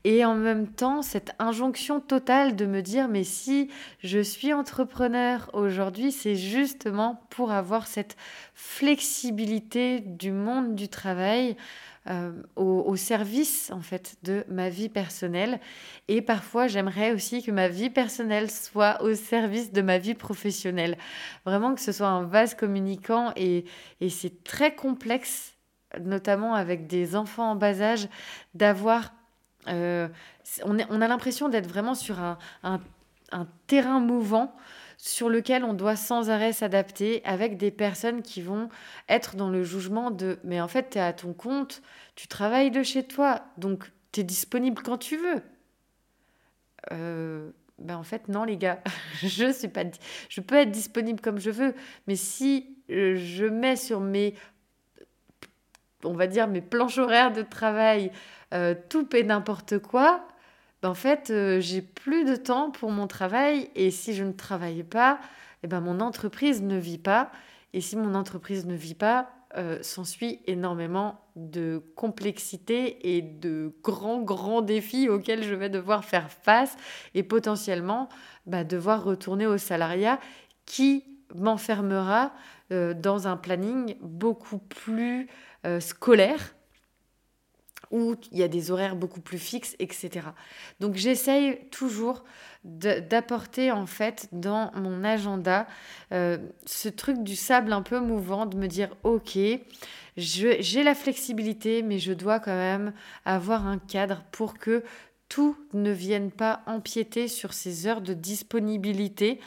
Et 0.06 0.22
en 0.26 0.34
même 0.34 0.68
temps, 0.68 1.00
cette 1.00 1.32
injonction 1.38 1.98
totale 1.98 2.56
de 2.56 2.66
me 2.66 2.82
dire, 2.82 3.08
mais 3.08 3.24
si 3.24 3.70
je 4.00 4.18
suis 4.18 4.52
entrepreneur 4.52 5.48
aujourd'hui, 5.54 6.12
c'est 6.12 6.36
justement 6.36 7.22
pour 7.30 7.52
avoir 7.52 7.86
cette 7.86 8.16
flexibilité 8.52 10.00
du 10.00 10.30
monde 10.30 10.74
du 10.74 10.88
travail, 10.88 11.56
euh, 12.10 12.32
au, 12.56 12.96
service 12.96 13.70
en 13.72 13.80
fait 13.80 14.16
de 14.22 14.44
ma 14.48 14.68
vie 14.68 14.90
personnelle. 14.90 15.58
Et 16.06 16.20
parfois, 16.20 16.66
j'aimerais 16.66 17.12
aussi 17.12 17.42
que 17.42 17.50
ma 17.50 17.68
vie 17.68 17.88
personnelle 17.88 18.50
soit 18.50 19.02
au 19.02 19.14
service 19.14 19.72
de 19.72 19.80
ma 19.80 19.96
vie 19.96 20.14
professionnelle. 20.14 20.98
Vraiment 21.46 21.74
que 21.74 21.80
ce 21.80 21.92
soit 21.92 22.08
un 22.08 22.24
vase 22.24 22.54
communicant 22.54 23.32
et, 23.36 23.64
et 24.02 24.10
c'est 24.10 24.44
très 24.44 24.74
complexe, 24.74 25.54
notamment 25.98 26.54
avec 26.54 26.86
des 26.86 27.16
enfants 27.16 27.52
en 27.52 27.56
bas 27.56 27.80
âge, 27.80 28.08
d'avoir... 28.54 29.14
Euh, 29.68 30.08
on, 30.62 30.76
on, 30.90 31.00
a 31.00 31.08
l'impression 31.08 31.48
d'être 31.48 31.66
vraiment 31.66 31.94
sur 31.94 32.20
un, 32.20 32.36
un, 32.62 32.80
un 33.32 33.48
terrain 33.66 33.98
mouvant 33.98 34.54
sur 35.04 35.28
lequel 35.28 35.64
on 35.64 35.74
doit 35.74 35.96
sans 35.96 36.30
arrêt 36.30 36.54
s'adapter 36.54 37.20
avec 37.26 37.58
des 37.58 37.70
personnes 37.70 38.22
qui 38.22 38.40
vont 38.40 38.70
être 39.06 39.36
dans 39.36 39.50
le 39.50 39.62
jugement 39.62 40.10
de 40.10 40.38
mais 40.44 40.62
en 40.62 40.66
fait 40.66 40.88
tu 40.88 40.98
es 40.98 41.00
à 41.02 41.12
ton 41.12 41.34
compte, 41.34 41.82
tu 42.14 42.26
travailles 42.26 42.70
de 42.70 42.82
chez 42.82 43.02
toi, 43.02 43.42
donc 43.58 43.92
tu 44.12 44.20
es 44.20 44.22
disponible 44.22 44.82
quand 44.82 44.96
tu 44.96 45.18
veux. 45.18 45.42
Euh, 46.92 47.50
ben 47.78 47.98
en 47.98 48.02
fait 48.02 48.28
non 48.28 48.44
les 48.44 48.56
gars, 48.56 48.82
je 49.22 49.52
suis 49.52 49.68
pas 49.68 49.84
je 50.30 50.40
peux 50.40 50.54
être 50.54 50.70
disponible 50.70 51.20
comme 51.20 51.38
je 51.38 51.50
veux, 51.50 51.74
mais 52.06 52.16
si 52.16 52.74
euh, 52.88 53.14
je 53.14 53.44
mets 53.44 53.76
sur 53.76 54.00
mes 54.00 54.34
on 56.02 56.14
va 56.14 56.26
dire 56.26 56.48
mes 56.48 56.62
planches 56.62 56.96
horaires 56.96 57.32
de 57.34 57.42
travail 57.42 58.10
euh, 58.54 58.74
tout 58.88 59.14
et 59.14 59.22
n'importe 59.22 59.80
quoi, 59.80 60.26
ben, 60.84 60.90
en 60.90 60.94
fait, 60.94 61.30
euh, 61.30 61.60
j'ai 61.60 61.80
plus 61.80 62.26
de 62.26 62.36
temps 62.36 62.70
pour 62.70 62.90
mon 62.90 63.06
travail 63.06 63.70
et 63.74 63.90
si 63.90 64.12
je 64.12 64.22
ne 64.22 64.32
travaille 64.32 64.82
pas, 64.82 65.18
eh 65.62 65.66
ben, 65.66 65.80
mon 65.80 65.98
entreprise 66.00 66.60
ne 66.60 66.76
vit 66.76 66.98
pas. 66.98 67.32
Et 67.72 67.80
si 67.80 67.96
mon 67.96 68.14
entreprise 68.14 68.66
ne 68.66 68.74
vit 68.74 68.94
pas, 68.94 69.30
euh, 69.56 69.78
s'ensuit 69.80 70.40
énormément 70.46 71.22
de 71.36 71.82
complexité 71.96 73.16
et 73.16 73.22
de 73.22 73.72
grands, 73.82 74.20
grands 74.20 74.60
défis 74.60 75.08
auxquels 75.08 75.42
je 75.42 75.54
vais 75.54 75.70
devoir 75.70 76.04
faire 76.04 76.30
face 76.30 76.76
et 77.14 77.22
potentiellement 77.22 78.10
bah, 78.44 78.62
devoir 78.62 79.04
retourner 79.04 79.46
au 79.46 79.56
salariat 79.56 80.20
qui 80.66 81.02
m'enfermera 81.34 82.34
euh, 82.72 82.92
dans 82.92 83.26
un 83.26 83.38
planning 83.38 83.96
beaucoup 84.02 84.58
plus 84.58 85.28
scolaire 85.80 86.54
où 87.94 88.16
il 88.32 88.38
y 88.38 88.42
a 88.42 88.48
des 88.48 88.72
horaires 88.72 88.96
beaucoup 88.96 89.20
plus 89.20 89.38
fixes, 89.38 89.76
etc. 89.78 90.26
Donc 90.80 90.96
j'essaye 90.96 91.68
toujours 91.70 92.24
d'apporter 92.64 93.70
en 93.70 93.86
fait 93.86 94.28
dans 94.32 94.72
mon 94.74 95.04
agenda 95.04 95.68
euh, 96.12 96.38
ce 96.66 96.88
truc 96.88 97.22
du 97.22 97.36
sable 97.36 97.72
un 97.72 97.82
peu 97.82 98.00
mouvant, 98.00 98.46
de 98.46 98.56
me 98.56 98.66
dire 98.66 98.90
ok, 99.04 99.38
j'ai 100.16 100.82
la 100.82 100.94
flexibilité, 100.96 101.82
mais 101.82 102.00
je 102.00 102.12
dois 102.12 102.40
quand 102.40 102.56
même 102.56 102.92
avoir 103.24 103.64
un 103.64 103.78
cadre 103.78 104.24
pour 104.32 104.58
que 104.58 104.82
tout 105.28 105.56
ne 105.72 105.92
vienne 105.92 106.32
pas 106.32 106.62
empiéter 106.66 107.28
sur 107.28 107.54
ces 107.54 107.86
heures 107.86 108.00
de 108.00 108.12
disponibilité 108.12 109.40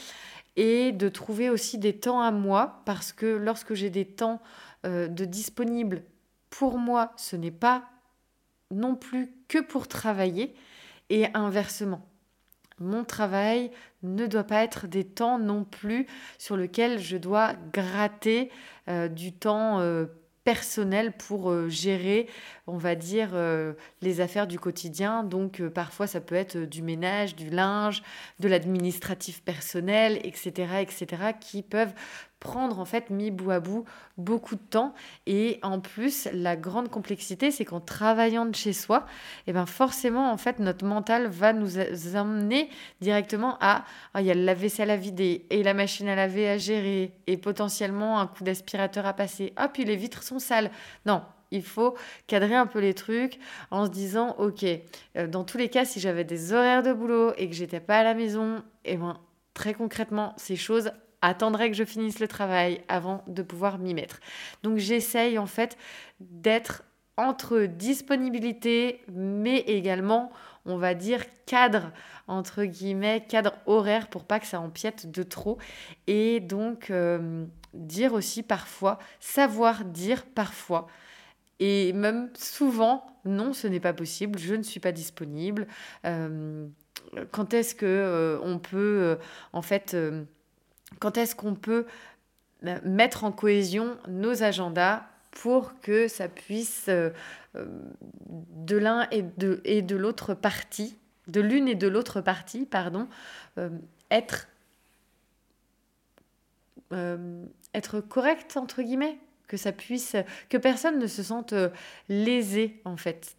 et 0.55 0.93
de 0.93 1.09
trouver 1.09 1.49
aussi 1.49 1.77
des 1.77 1.97
temps 1.97 2.21
à 2.21 2.31
moi 2.31 2.81
parce 2.85 3.11
que 3.11 3.25
lorsque 3.25 3.73
j'ai 3.73 3.89
des 3.89 4.05
temps 4.05 4.41
euh, 4.85 5.09
de 5.09 5.25
disponible 5.25 6.03
pour 6.49 6.77
moi, 6.77 7.11
ce 7.17 7.35
n'est 7.35 7.51
pas 7.51 7.83
non 8.71 8.95
plus 8.95 9.31
que 9.47 9.59
pour 9.59 9.87
travailler 9.87 10.55
et 11.09 11.27
inversement. 11.33 12.07
Mon 12.79 13.03
travail 13.03 13.71
ne 14.03 14.27
doit 14.27 14.43
pas 14.43 14.63
être 14.63 14.87
des 14.87 15.03
temps 15.03 15.39
non 15.39 15.63
plus 15.63 16.05
sur 16.37 16.55
lesquels 16.55 16.99
je 16.99 17.17
dois 17.17 17.53
gratter 17.73 18.51
euh, 18.87 19.07
du 19.07 19.33
temps 19.33 19.79
euh, 19.79 20.05
personnel 20.43 21.11
pour 21.11 21.49
euh, 21.49 21.69
gérer, 21.69 22.27
on 22.67 22.77
va 22.77 22.93
dire, 22.93 23.29
les 24.01 24.21
affaires 24.21 24.45
du 24.45 24.59
quotidien. 24.59 25.23
Donc 25.23 25.61
parfois 25.69 26.05
ça 26.05 26.21
peut 26.21 26.35
être 26.35 26.57
du 26.57 26.83
ménage, 26.83 27.35
du 27.35 27.49
linge, 27.49 28.03
de 28.39 28.47
l'administratif 28.47 29.41
personnel, 29.43 30.19
etc., 30.23 30.81
etc., 30.81 31.07
qui 31.39 31.63
peuvent 31.63 31.93
prendre 32.39 32.79
en 32.79 32.85
fait 32.85 33.09
mis 33.09 33.31
bout 33.31 33.51
à 33.51 33.59
bout 33.59 33.85
beaucoup 34.17 34.55
de 34.55 34.61
temps. 34.61 34.93
Et 35.25 35.59
en 35.63 35.79
plus 35.79 36.27
la 36.33 36.55
grande 36.55 36.89
complexité 36.89 37.51
c'est 37.51 37.65
qu'en 37.65 37.79
travaillant 37.79 38.45
de 38.45 38.55
chez 38.55 38.73
soi 38.73 39.05
et 39.45 39.51
eh 39.51 39.53
ben 39.53 39.65
forcément 39.65 40.31
en 40.31 40.37
fait 40.37 40.59
notre 40.59 40.85
mental 40.85 41.27
va 41.27 41.53
nous 41.53 41.77
emmener 42.15 42.69
directement 43.01 43.57
à 43.59 43.85
ah, 44.13 44.21
il 44.21 44.27
y 44.27 44.31
a 44.31 44.35
la 44.35 44.53
vaisselle 44.53 44.89
à 44.89 44.97
vider 44.97 45.45
et 45.49 45.63
la 45.63 45.73
machine 45.73 46.07
à 46.07 46.15
laver 46.15 46.49
à 46.49 46.57
gérer 46.57 47.13
et 47.27 47.37
potentiellement 47.37 48.19
un 48.19 48.27
coup 48.27 48.43
d'aspirateur 48.43 49.05
à 49.05 49.13
passer. 49.13 49.53
Ah 49.55 49.67
puis 49.67 49.85
les 49.85 49.95
vitres 49.95 50.23
sont 50.23 50.39
sales. 50.39 50.71
Non 51.05 51.21
il 51.51 51.63
faut 51.63 51.95
cadrer 52.27 52.55
un 52.55 52.65
peu 52.65 52.79
les 52.79 52.93
trucs 52.93 53.39
en 53.71 53.85
se 53.85 53.91
disant 53.91 54.35
ok 54.37 54.65
euh, 55.15 55.27
dans 55.27 55.43
tous 55.43 55.57
les 55.57 55.69
cas 55.69 55.85
si 55.85 55.99
j'avais 55.99 56.23
des 56.23 56.53
horaires 56.53 56.83
de 56.83 56.93
boulot 56.93 57.33
et 57.37 57.49
que 57.49 57.55
j'étais 57.55 57.79
pas 57.79 57.99
à 57.99 58.03
la 58.03 58.13
maison 58.13 58.63
et 58.85 58.93
eh 58.93 58.97
ben 58.97 59.17
très 59.53 59.73
concrètement 59.73 60.33
ces 60.37 60.55
choses 60.55 60.91
attendrai 61.21 61.69
que 61.69 61.75
je 61.75 61.83
finisse 61.83 62.19
le 62.19 62.27
travail 62.27 62.81
avant 62.87 63.23
de 63.27 63.41
pouvoir 63.41 63.79
m'y 63.79 63.93
mettre. 63.93 64.19
Donc 64.63 64.77
j'essaye 64.77 65.37
en 65.37 65.47
fait 65.47 65.77
d'être 66.19 66.83
entre 67.17 67.61
disponibilité, 67.61 69.01
mais 69.11 69.59
également, 69.61 70.31
on 70.65 70.77
va 70.77 70.93
dire, 70.93 71.23
cadre, 71.47 71.91
entre 72.27 72.63
guillemets, 72.63 73.25
cadre 73.27 73.53
horaire 73.65 74.07
pour 74.07 74.23
pas 74.23 74.39
que 74.39 74.45
ça 74.45 74.59
empiète 74.59 75.09
de 75.09 75.23
trop. 75.23 75.57
Et 76.05 76.39
donc, 76.39 76.91
euh, 76.91 77.45
dire 77.73 78.13
aussi 78.13 78.43
parfois, 78.43 78.99
savoir 79.19 79.83
dire 79.83 80.25
parfois. 80.25 80.87
Et 81.59 81.91
même 81.93 82.29
souvent, 82.35 83.07
non, 83.25 83.53
ce 83.53 83.67
n'est 83.67 83.79
pas 83.79 83.93
possible, 83.93 84.37
je 84.37 84.53
ne 84.53 84.61
suis 84.61 84.79
pas 84.79 84.91
disponible. 84.91 85.67
Euh, 86.05 86.67
quand 87.31 87.53
est-ce 87.55 87.73
que 87.73 87.85
euh, 87.87 88.39
on 88.43 88.59
peut, 88.59 89.17
en 89.53 89.63
fait, 89.63 89.95
quand 90.99 91.17
est-ce 91.17 91.35
qu'on 91.35 91.55
peut 91.55 91.85
euh, 92.65 92.79
mettre 92.83 93.23
en 93.23 93.31
cohésion 93.31 93.97
nos 94.07 94.43
agendas 94.43 95.03
pour 95.31 95.79
que 95.81 96.07
ça 96.07 96.27
puisse 96.27 96.85
euh, 96.89 97.11
euh, 97.55 97.65
de 98.29 98.77
l'un 98.77 99.07
et 99.11 99.21
de, 99.21 99.95
l'autre 99.95 100.33
partie, 100.33 100.97
de 101.27 101.41
l'une 101.41 101.67
et 101.67 101.75
de 101.75 101.87
l'autre 101.87 102.21
partie, 102.21 102.65
pardon, 102.65 103.07
être, 104.09 104.47
être 107.73 108.01
correct, 108.01 108.57
entre 108.57 108.81
guillemets, 108.81 109.17
que 109.47 109.57
ça 109.57 109.71
puisse, 109.71 110.15
que 110.49 110.57
personne 110.57 110.99
ne 110.99 111.07
se 111.07 111.23
sente 111.23 111.53
lésé, 112.09 112.81
en 112.85 112.97
fait. 112.97 113.35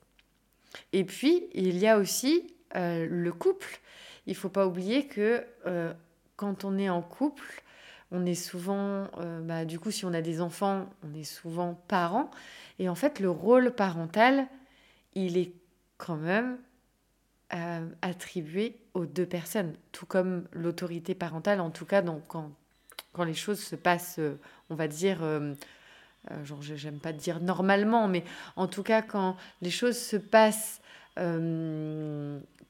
Et 0.92 1.04
puis, 1.04 1.48
il 1.54 1.78
y 1.78 1.86
a 1.86 1.98
aussi 1.98 2.54
le 2.74 3.30
couple. 3.30 3.80
Il 4.26 4.34
faut 4.34 4.48
pas 4.48 4.66
oublier 4.66 5.06
que 5.06 5.44
quand 6.38 6.64
on 6.64 6.78
est 6.78 6.88
en 6.88 7.02
couple, 7.02 7.64
on 8.12 8.24
est 8.24 8.36
souvent, 8.36 9.08
euh, 9.18 9.40
bah, 9.42 9.64
du 9.64 9.78
coup, 9.80 9.90
si 9.90 10.06
on 10.06 10.14
a 10.14 10.22
des 10.22 10.40
enfants, 10.40 10.88
on 11.02 11.12
est 11.12 11.24
souvent 11.24 11.74
parents. 11.88 12.30
Et 12.78 12.88
en 12.88 12.94
fait, 12.94 13.18
le 13.18 13.28
rôle 13.28 13.72
parental, 13.72 14.46
il 15.14 15.36
est 15.36 15.52
quand 15.98 16.16
même 16.16 16.56
euh, 17.54 17.86
attribué 18.02 18.76
aux 18.94 19.04
deux 19.04 19.26
personnes, 19.26 19.74
tout 19.90 20.06
comme 20.06 20.46
l'autorité 20.52 21.16
parentale, 21.16 21.60
en 21.60 21.70
tout 21.70 21.84
cas, 21.84 22.02
donc, 22.02 22.22
quand, 22.28 22.52
quand 23.12 23.24
les 23.24 23.34
choses 23.34 23.60
se 23.60 23.74
passent, 23.74 24.20
euh, 24.20 24.36
on 24.70 24.76
va 24.76 24.86
dire, 24.86 25.18
genre, 26.44 26.62
j'aime 26.62 27.00
pas 27.00 27.12
dire 27.12 27.40
normalement, 27.40 28.06
mais 28.06 28.22
en 28.54 28.68
tout 28.68 28.84
cas, 28.84 29.02
quand 29.02 29.36
les 29.60 29.70
choses 29.70 29.98
se 29.98 30.16
passent 30.16 30.80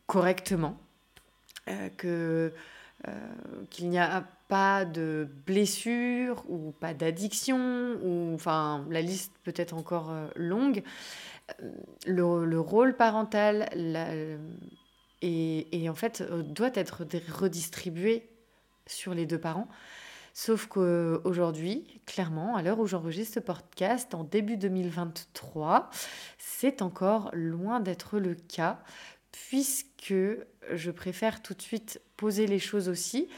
correctement, 0.06 0.78
que 1.98 2.54
euh, 3.06 3.12
qu'il 3.70 3.90
n'y 3.90 3.98
a 3.98 4.26
pas 4.48 4.84
de 4.84 5.28
blessure 5.46 6.44
ou 6.48 6.72
pas 6.72 6.94
d'addiction, 6.94 7.96
ou 8.02 8.34
enfin 8.34 8.84
la 8.90 9.02
liste 9.02 9.32
peut 9.44 9.52
être 9.54 9.74
encore 9.74 10.10
euh, 10.10 10.26
longue. 10.34 10.82
Euh, 11.62 12.44
le, 12.44 12.58
rôle 12.58 12.96
parental 12.96 13.68
et, 15.22 15.88
en 15.88 15.94
fait 15.94 16.22
doit 16.22 16.72
être 16.74 17.04
redistribué 17.30 18.28
sur 18.86 19.14
les 19.14 19.26
deux 19.26 19.38
parents. 19.38 19.68
Sauf 20.34 20.66
qu'aujourd'hui, 20.66 22.00
clairement, 22.06 22.56
à 22.56 22.62
l'heure 22.62 22.80
où 22.80 22.86
j'enregistre 22.86 23.34
ce 23.34 23.40
podcast, 23.40 24.14
en 24.14 24.24
début 24.24 24.56
2023, 24.56 25.90
c'est 26.38 26.82
encore 26.82 27.30
loin 27.32 27.80
d'être 27.80 28.18
le 28.18 28.34
cas, 28.34 28.78
puisque 29.32 30.14
je 30.72 30.90
préfère 30.90 31.42
tout 31.42 31.54
de 31.54 31.62
suite 31.62 32.00
poser 32.16 32.46
les 32.46 32.58
choses 32.58 32.88
aussi. 32.88 33.28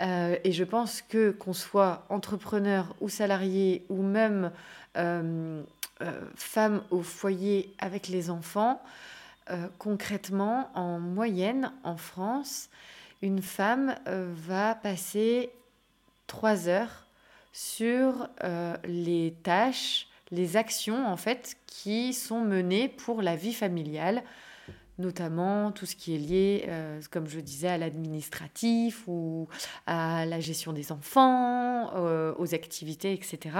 Euh, 0.00 0.36
et 0.42 0.52
je 0.52 0.64
pense 0.64 1.02
que 1.02 1.30
qu'on 1.30 1.52
soit 1.52 2.04
entrepreneur 2.08 2.94
ou 3.00 3.08
salarié 3.08 3.86
ou 3.88 4.02
même 4.02 4.50
euh, 4.96 5.62
euh, 6.02 6.20
femme 6.34 6.82
au 6.90 7.02
foyer 7.02 7.74
avec 7.78 8.08
les 8.08 8.30
enfants, 8.30 8.82
concrètement, 9.78 10.70
en 10.74 10.98
moyenne, 10.98 11.70
en 11.82 11.98
France, 11.98 12.70
une 13.20 13.42
femme 13.42 13.94
va 14.06 14.74
passer 14.74 15.50
trois 16.26 16.66
heures 16.66 17.04
sur 17.52 18.26
les 18.84 19.34
tâches, 19.42 20.08
les 20.30 20.56
actions 20.56 21.06
en 21.06 21.18
fait 21.18 21.58
qui 21.66 22.14
sont 22.14 22.40
menées 22.40 22.88
pour 22.88 23.20
la 23.20 23.36
vie 23.36 23.52
familiale, 23.52 24.22
notamment 24.98 25.72
tout 25.72 25.86
ce 25.86 25.96
qui 25.96 26.14
est 26.14 26.18
lié, 26.18 26.64
euh, 26.68 27.00
comme 27.10 27.26
je 27.26 27.40
disais, 27.40 27.68
à 27.68 27.78
l'administratif 27.78 29.04
ou 29.06 29.48
à 29.86 30.26
la 30.26 30.40
gestion 30.40 30.72
des 30.72 30.92
enfants, 30.92 31.90
euh, 31.94 32.34
aux 32.38 32.54
activités, 32.54 33.12
etc. 33.12 33.58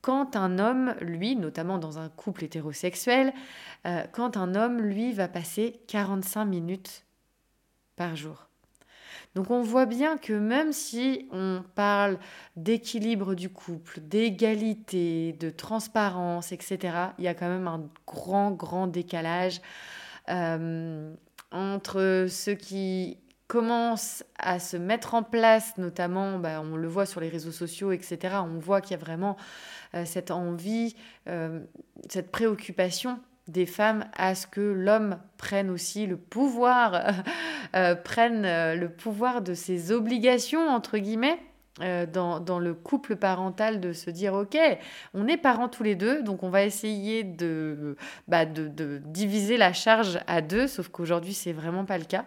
Quand 0.00 0.36
un 0.36 0.58
homme, 0.58 0.94
lui, 1.00 1.34
notamment 1.34 1.78
dans 1.78 1.98
un 1.98 2.08
couple 2.08 2.44
hétérosexuel, 2.44 3.32
euh, 3.86 4.04
quand 4.12 4.36
un 4.36 4.54
homme, 4.54 4.80
lui, 4.80 5.12
va 5.12 5.28
passer 5.28 5.80
45 5.88 6.44
minutes 6.44 7.04
par 7.96 8.14
jour. 8.14 8.48
Donc 9.34 9.50
on 9.50 9.62
voit 9.62 9.86
bien 9.86 10.16
que 10.16 10.32
même 10.32 10.72
si 10.72 11.28
on 11.32 11.64
parle 11.74 12.18
d'équilibre 12.56 13.34
du 13.34 13.48
couple, 13.48 14.00
d'égalité, 14.00 15.32
de 15.32 15.50
transparence, 15.50 16.52
etc., 16.52 16.96
il 17.18 17.24
y 17.24 17.28
a 17.28 17.34
quand 17.34 17.48
même 17.48 17.66
un 17.66 17.88
grand, 18.06 18.52
grand 18.52 18.86
décalage 18.86 19.60
entre 20.28 22.26
ceux 22.28 22.54
qui 22.54 23.18
commencent 23.46 24.24
à 24.38 24.58
se 24.58 24.76
mettre 24.76 25.14
en 25.14 25.22
place, 25.22 25.76
notamment, 25.76 26.38
bah, 26.38 26.60
on 26.62 26.76
le 26.76 26.88
voit 26.88 27.06
sur 27.06 27.20
les 27.20 27.28
réseaux 27.28 27.52
sociaux, 27.52 27.92
etc. 27.92 28.36
On 28.42 28.58
voit 28.58 28.80
qu'il 28.80 28.92
y 28.92 29.00
a 29.00 29.04
vraiment 29.04 29.36
euh, 29.94 30.04
cette 30.06 30.30
envie, 30.30 30.96
euh, 31.28 31.60
cette 32.08 32.32
préoccupation 32.32 33.20
des 33.46 33.66
femmes 33.66 34.06
à 34.16 34.34
ce 34.34 34.46
que 34.46 34.62
l'homme 34.62 35.18
prenne 35.36 35.68
aussi 35.68 36.06
le 36.06 36.16
pouvoir, 36.16 37.12
prenne 38.04 38.42
le 38.74 38.88
pouvoir 38.88 39.42
de 39.42 39.52
ses 39.52 39.92
obligations, 39.92 40.66
entre 40.66 40.96
guillemets, 40.96 41.38
euh, 41.80 42.06
dans, 42.06 42.60
le 42.60 42.72
couple 42.72 43.16
parental 43.16 43.80
de 43.80 43.92
se 43.92 44.08
dire 44.08 44.34
ok 44.34 44.56
on 45.12 45.26
est 45.26 45.36
parents 45.36 45.68
tous 45.68 45.82
les 45.82 45.96
deux 45.96 46.22
donc 46.22 46.44
on 46.44 46.48
va 46.48 46.62
essayer 46.62 47.24
de, 47.24 47.96
bah, 48.28 48.46
de, 48.46 49.02
diviser 49.04 49.56
la 49.56 49.72
charge 49.72 50.20
à 50.28 50.40
deux 50.40 50.68
sauf 50.68 50.86
qu'aujourd'hui 50.86 51.34
c'est 51.34 51.52
vraiment 51.52 51.84
pas 51.84 51.98
le 51.98 52.04
cas. 52.04 52.26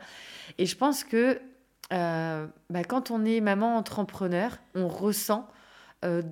Et 0.58 0.66
je 0.66 0.76
pense 0.76 1.06
que 1.06 1.40
euh, 1.94 2.46
bah, 2.70 2.84
quand 2.84 3.10
on 3.10 3.24
est 3.24 3.40
maman 3.40 3.78
entrepreneur 3.78 4.58
on 4.76 4.90
ressent 4.90 5.48
euh, 6.04 6.24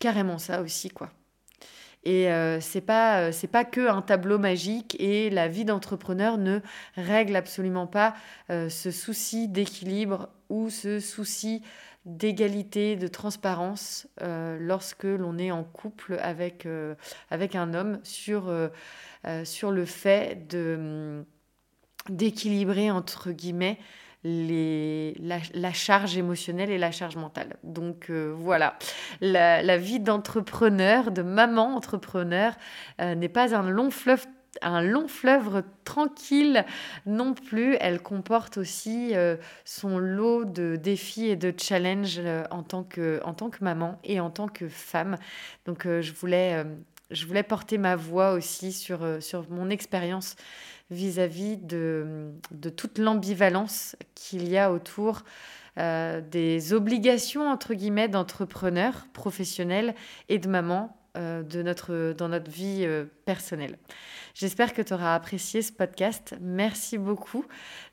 carrément 0.00 0.38
ça 0.38 0.62
aussi 0.62 0.90
quoi. 0.90 1.10
Et 2.02 2.28
c'est 2.60 2.82
pas 2.82 3.32
c'est 3.32 3.48
pas 3.48 3.64
que 3.64 3.88
un 3.88 4.00
tableau 4.00 4.38
magique 4.38 4.96
et 5.00 5.28
la 5.28 5.48
vie 5.48 5.64
d'entrepreneur 5.64 6.38
ne 6.38 6.60
règle 6.94 7.34
absolument 7.34 7.88
pas 7.88 8.14
ce 8.48 8.92
souci 8.92 9.48
d'équilibre 9.48 10.28
ou 10.48 10.70
ce 10.70 11.00
souci 11.00 11.62
d'égalité, 12.06 12.94
de 12.94 13.08
transparence 13.08 14.06
euh, 14.22 14.56
lorsque 14.60 15.04
l'on 15.04 15.38
est 15.38 15.50
en 15.50 15.64
couple 15.64 16.16
avec, 16.22 16.64
euh, 16.64 16.94
un 17.30 17.74
homme 17.74 17.98
sur, 18.04 18.48
euh, 18.48 18.68
sur 19.44 19.72
le 19.72 19.84
fait 19.84 20.46
de, 20.48 21.24
d'équilibrer, 22.08 22.92
entre 22.92 23.32
guillemets, 23.32 23.78
les, 24.22 25.14
la, 25.20 25.72
charge 25.72 26.16
émotionnelle 26.16 26.70
et 26.70 26.78
la 26.78 26.90
charge 26.90 27.16
mentale. 27.16 27.56
Donc 27.62 28.10
voilà, 28.10 28.76
la, 29.20 29.62
la 29.62 29.78
vie 29.78 30.00
d'entrepreneur, 30.00 31.12
de 31.12 31.22
maman 31.22 31.76
entrepreneur, 31.76 32.54
n'est 32.98 33.28
pas 33.28 33.54
un 33.54 33.70
long 33.70 33.92
fleuve 33.92 34.26
un 34.62 34.82
long 34.82 35.08
fleuve 35.08 35.62
tranquille 35.84 36.64
non 37.06 37.34
plus. 37.34 37.76
Elle 37.80 38.00
comporte 38.00 38.58
aussi 38.58 39.14
euh, 39.14 39.36
son 39.64 39.98
lot 39.98 40.44
de 40.44 40.76
défis 40.76 41.26
et 41.26 41.36
de 41.36 41.52
challenges 41.56 42.18
euh, 42.18 42.44
en, 42.50 42.62
tant 42.62 42.82
que, 42.82 43.20
en 43.24 43.34
tant 43.34 43.50
que 43.50 43.62
maman 43.62 43.98
et 44.04 44.20
en 44.20 44.30
tant 44.30 44.48
que 44.48 44.68
femme. 44.68 45.16
Donc 45.64 45.84
je, 45.84 46.12
voulais, 46.12 46.64
je 47.10 47.26
voulais 47.26 47.42
porter 47.42 47.78
ma 47.78 47.96
voix 47.96 48.32
aussi 48.32 48.72
sur, 48.72 49.00
sur 49.20 49.48
mon 49.50 49.70
expérience 49.70 50.36
vis-à-vis 50.90 51.56
de, 51.56 52.30
de 52.52 52.70
toute 52.70 52.98
l'ambivalence 52.98 53.96
qu'il 54.14 54.48
y 54.48 54.56
a 54.58 54.72
autour 54.72 55.22
des 55.76 56.72
obligations, 56.72 57.50
entre 57.50 57.74
guillemets, 57.74 58.08
d'entrepreneur 58.08 59.06
professionnel 59.12 59.94
et 60.30 60.38
de 60.38 60.48
maman 60.48 60.96
euh, 61.16 61.42
de 61.42 61.62
notre, 61.62 62.12
dans 62.12 62.28
notre 62.28 62.50
vie 62.50 62.82
euh, 62.82 63.04
personnelle. 63.24 63.78
J'espère 64.38 64.74
que 64.74 64.82
tu 64.82 64.92
auras 64.92 65.14
apprécié 65.14 65.62
ce 65.62 65.72
podcast. 65.72 66.34
Merci 66.42 66.98
beaucoup 66.98 67.46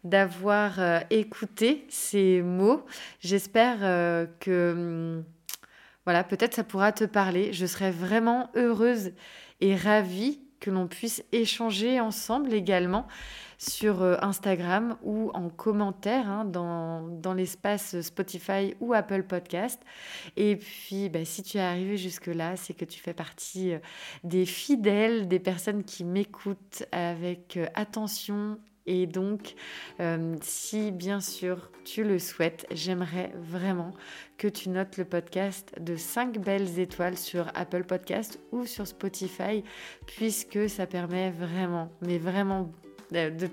d'avoir 0.04 0.78
euh, 0.78 1.00
écouté 1.10 1.88
ces 1.88 2.42
mots. 2.42 2.86
J'espère 3.22 3.80
que 4.42 4.74
hum, 4.74 5.24
voilà, 6.04 6.26
peut-être 6.26 6.54
ça 6.54 6.66
pourra 6.66 6.92
te 6.92 7.06
parler. 7.06 7.54
Je 7.54 7.66
serais 7.66 7.92
vraiment 7.92 8.50
heureuse 8.58 9.14
et 9.62 9.74
ravie 9.74 10.43
que 10.64 10.72
l'on 10.72 10.88
puisse 10.88 11.26
échanger 11.34 12.00
ensemble 12.00 12.54
également 12.54 13.06
sur 13.58 14.02
euh, 14.02 14.16
Instagram 14.22 14.96
ou 15.04 15.30
en 15.34 15.50
commentaire 15.50 16.30
hein, 16.30 16.46
dans, 16.46 17.34
l'espace 17.34 18.00
Spotify 18.00 18.74
ou 18.80 18.94
Apple 18.94 19.24
Podcast. 19.24 19.82
Et 20.38 20.56
puis, 20.56 21.10
bah, 21.10 21.26
si 21.26 21.44
tu 21.44 21.58
es 21.58 21.62
arrivé 21.62 21.98
jusque-là, 21.98 22.56
c'est 22.56 22.74
que 22.74 22.86
tu 22.86 23.02
fais 23.02 23.14
partie 23.14 23.74
euh, 23.74 23.80
des 24.24 24.46
fidèles, 24.46 25.28
des 25.28 25.40
personnes 25.40 25.84
qui 25.84 26.06
m'écoutent 26.06 26.86
avec 26.94 27.58
euh, 27.58 27.68
attention 27.74 28.58
et 28.86 29.08
donc, 29.08 29.56
si 30.42 30.92
bien 30.92 31.20
sûr 31.22 31.72
tu 31.86 32.04
le 32.04 32.20
souhaites, 32.20 32.66
j'aimerais 32.72 33.32
vraiment 33.36 33.94
que 34.38 34.48
tu 34.48 34.70
notes 34.70 34.98
le 34.98 35.06
podcast 35.06 35.74
de 35.80 35.96
5 35.96 36.40
belles 36.40 36.80
étoiles 36.80 37.18
sur 37.18 37.48
Apple 37.56 37.84
Podcast 37.84 38.40
ou 38.52 38.66
sur 38.66 38.88
Spotify, 38.88 39.64
puisque 40.06 40.70
ça 40.70 40.86
permet 40.86 41.32
vraiment, 41.32 41.92
mais 42.02 42.18
vraiment 42.18 42.72
de 43.12 43.48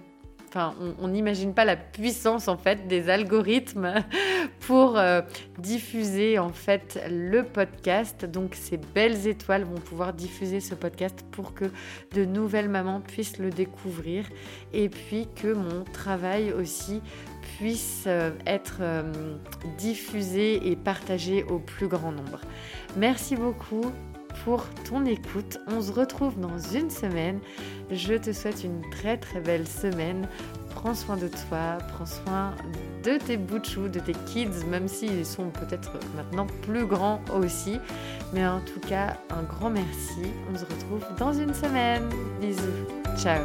On 0.57 1.09
n'imagine 1.09 1.55
pas 1.55 1.65
la 1.65 1.77
puissance 1.77 2.49
en 2.49 2.57
fait 2.57 2.89
des 2.89 3.09
algorithmes 3.09 3.95
pour 4.61 4.99
euh, 4.99 5.23
diffuser 5.59 6.39
en 6.39 6.51
fait 6.51 7.01
le 7.09 7.45
podcast. 7.45 8.25
Donc 8.25 8.55
ces 8.55 8.77
belles 8.77 9.27
étoiles 9.27 9.65
vont 9.65 9.79
pouvoir 9.79 10.13
diffuser 10.13 10.61
ce 10.61 10.75
podcast 10.75 11.25
pour 11.31 11.55
que 11.55 11.67
de 12.15 12.25
nouvelles 12.25 12.69
mamans 12.69 13.01
puissent 13.01 13.39
le 13.39 13.51
découvrir 13.51 14.25
et 14.73 14.89
puis 14.89 15.29
que 15.41 15.53
mon 15.53 15.85
travail 15.85 16.53
aussi 16.53 17.01
puisse 17.59 18.05
euh, 18.07 18.31
être 18.47 18.79
euh, 18.81 19.03
diffusé 19.79 20.71
et 20.71 20.77
partagé 20.77 21.45
au 21.45 21.59
plus 21.59 21.87
grand 21.87 22.13
nombre. 22.13 22.41
Merci 22.97 23.37
beaucoup 23.37 23.93
pour 24.45 24.65
ton 24.89 25.05
écoute. 25.05 25.59
On 25.69 25.81
se 25.81 25.93
retrouve 25.93 26.39
dans 26.39 26.59
une 26.59 26.91
semaine. 26.91 27.41
Je 27.91 28.15
te 28.15 28.33
souhaite 28.33 28.65
une 28.65 28.83
très 28.91 29.17
très 29.17 29.41
belle 29.41 29.67
semaine. 29.67 30.29
Prends 30.71 30.95
soin 30.95 31.17
de 31.17 31.29
toi, 31.29 31.79
prends 31.93 32.07
soin 32.07 32.55
de 33.05 33.19
tes 33.19 33.37
bouts 33.37 33.59
de 33.59 33.89
de 33.89 34.01
tes 34.01 34.15
kids, 34.27 34.65
même 34.69 34.89
s'ils 34.89 35.27
sont 35.27 35.51
peut-être 35.51 35.93
maintenant 36.17 36.47
plus 36.63 36.87
grands 36.87 37.21
aussi. 37.35 37.79
Mais 38.33 38.47
en 38.47 38.61
tout 38.61 38.81
cas, 38.81 39.17
un 39.31 39.43
grand 39.43 39.71
merci. 39.71 40.23
On 40.53 40.57
se 40.57 40.65
retrouve 40.65 41.05
dans 41.19 41.33
une 41.33 41.55
semaine. 41.55 42.09
Bisous. 42.41 42.87
Ciao. 43.19 43.43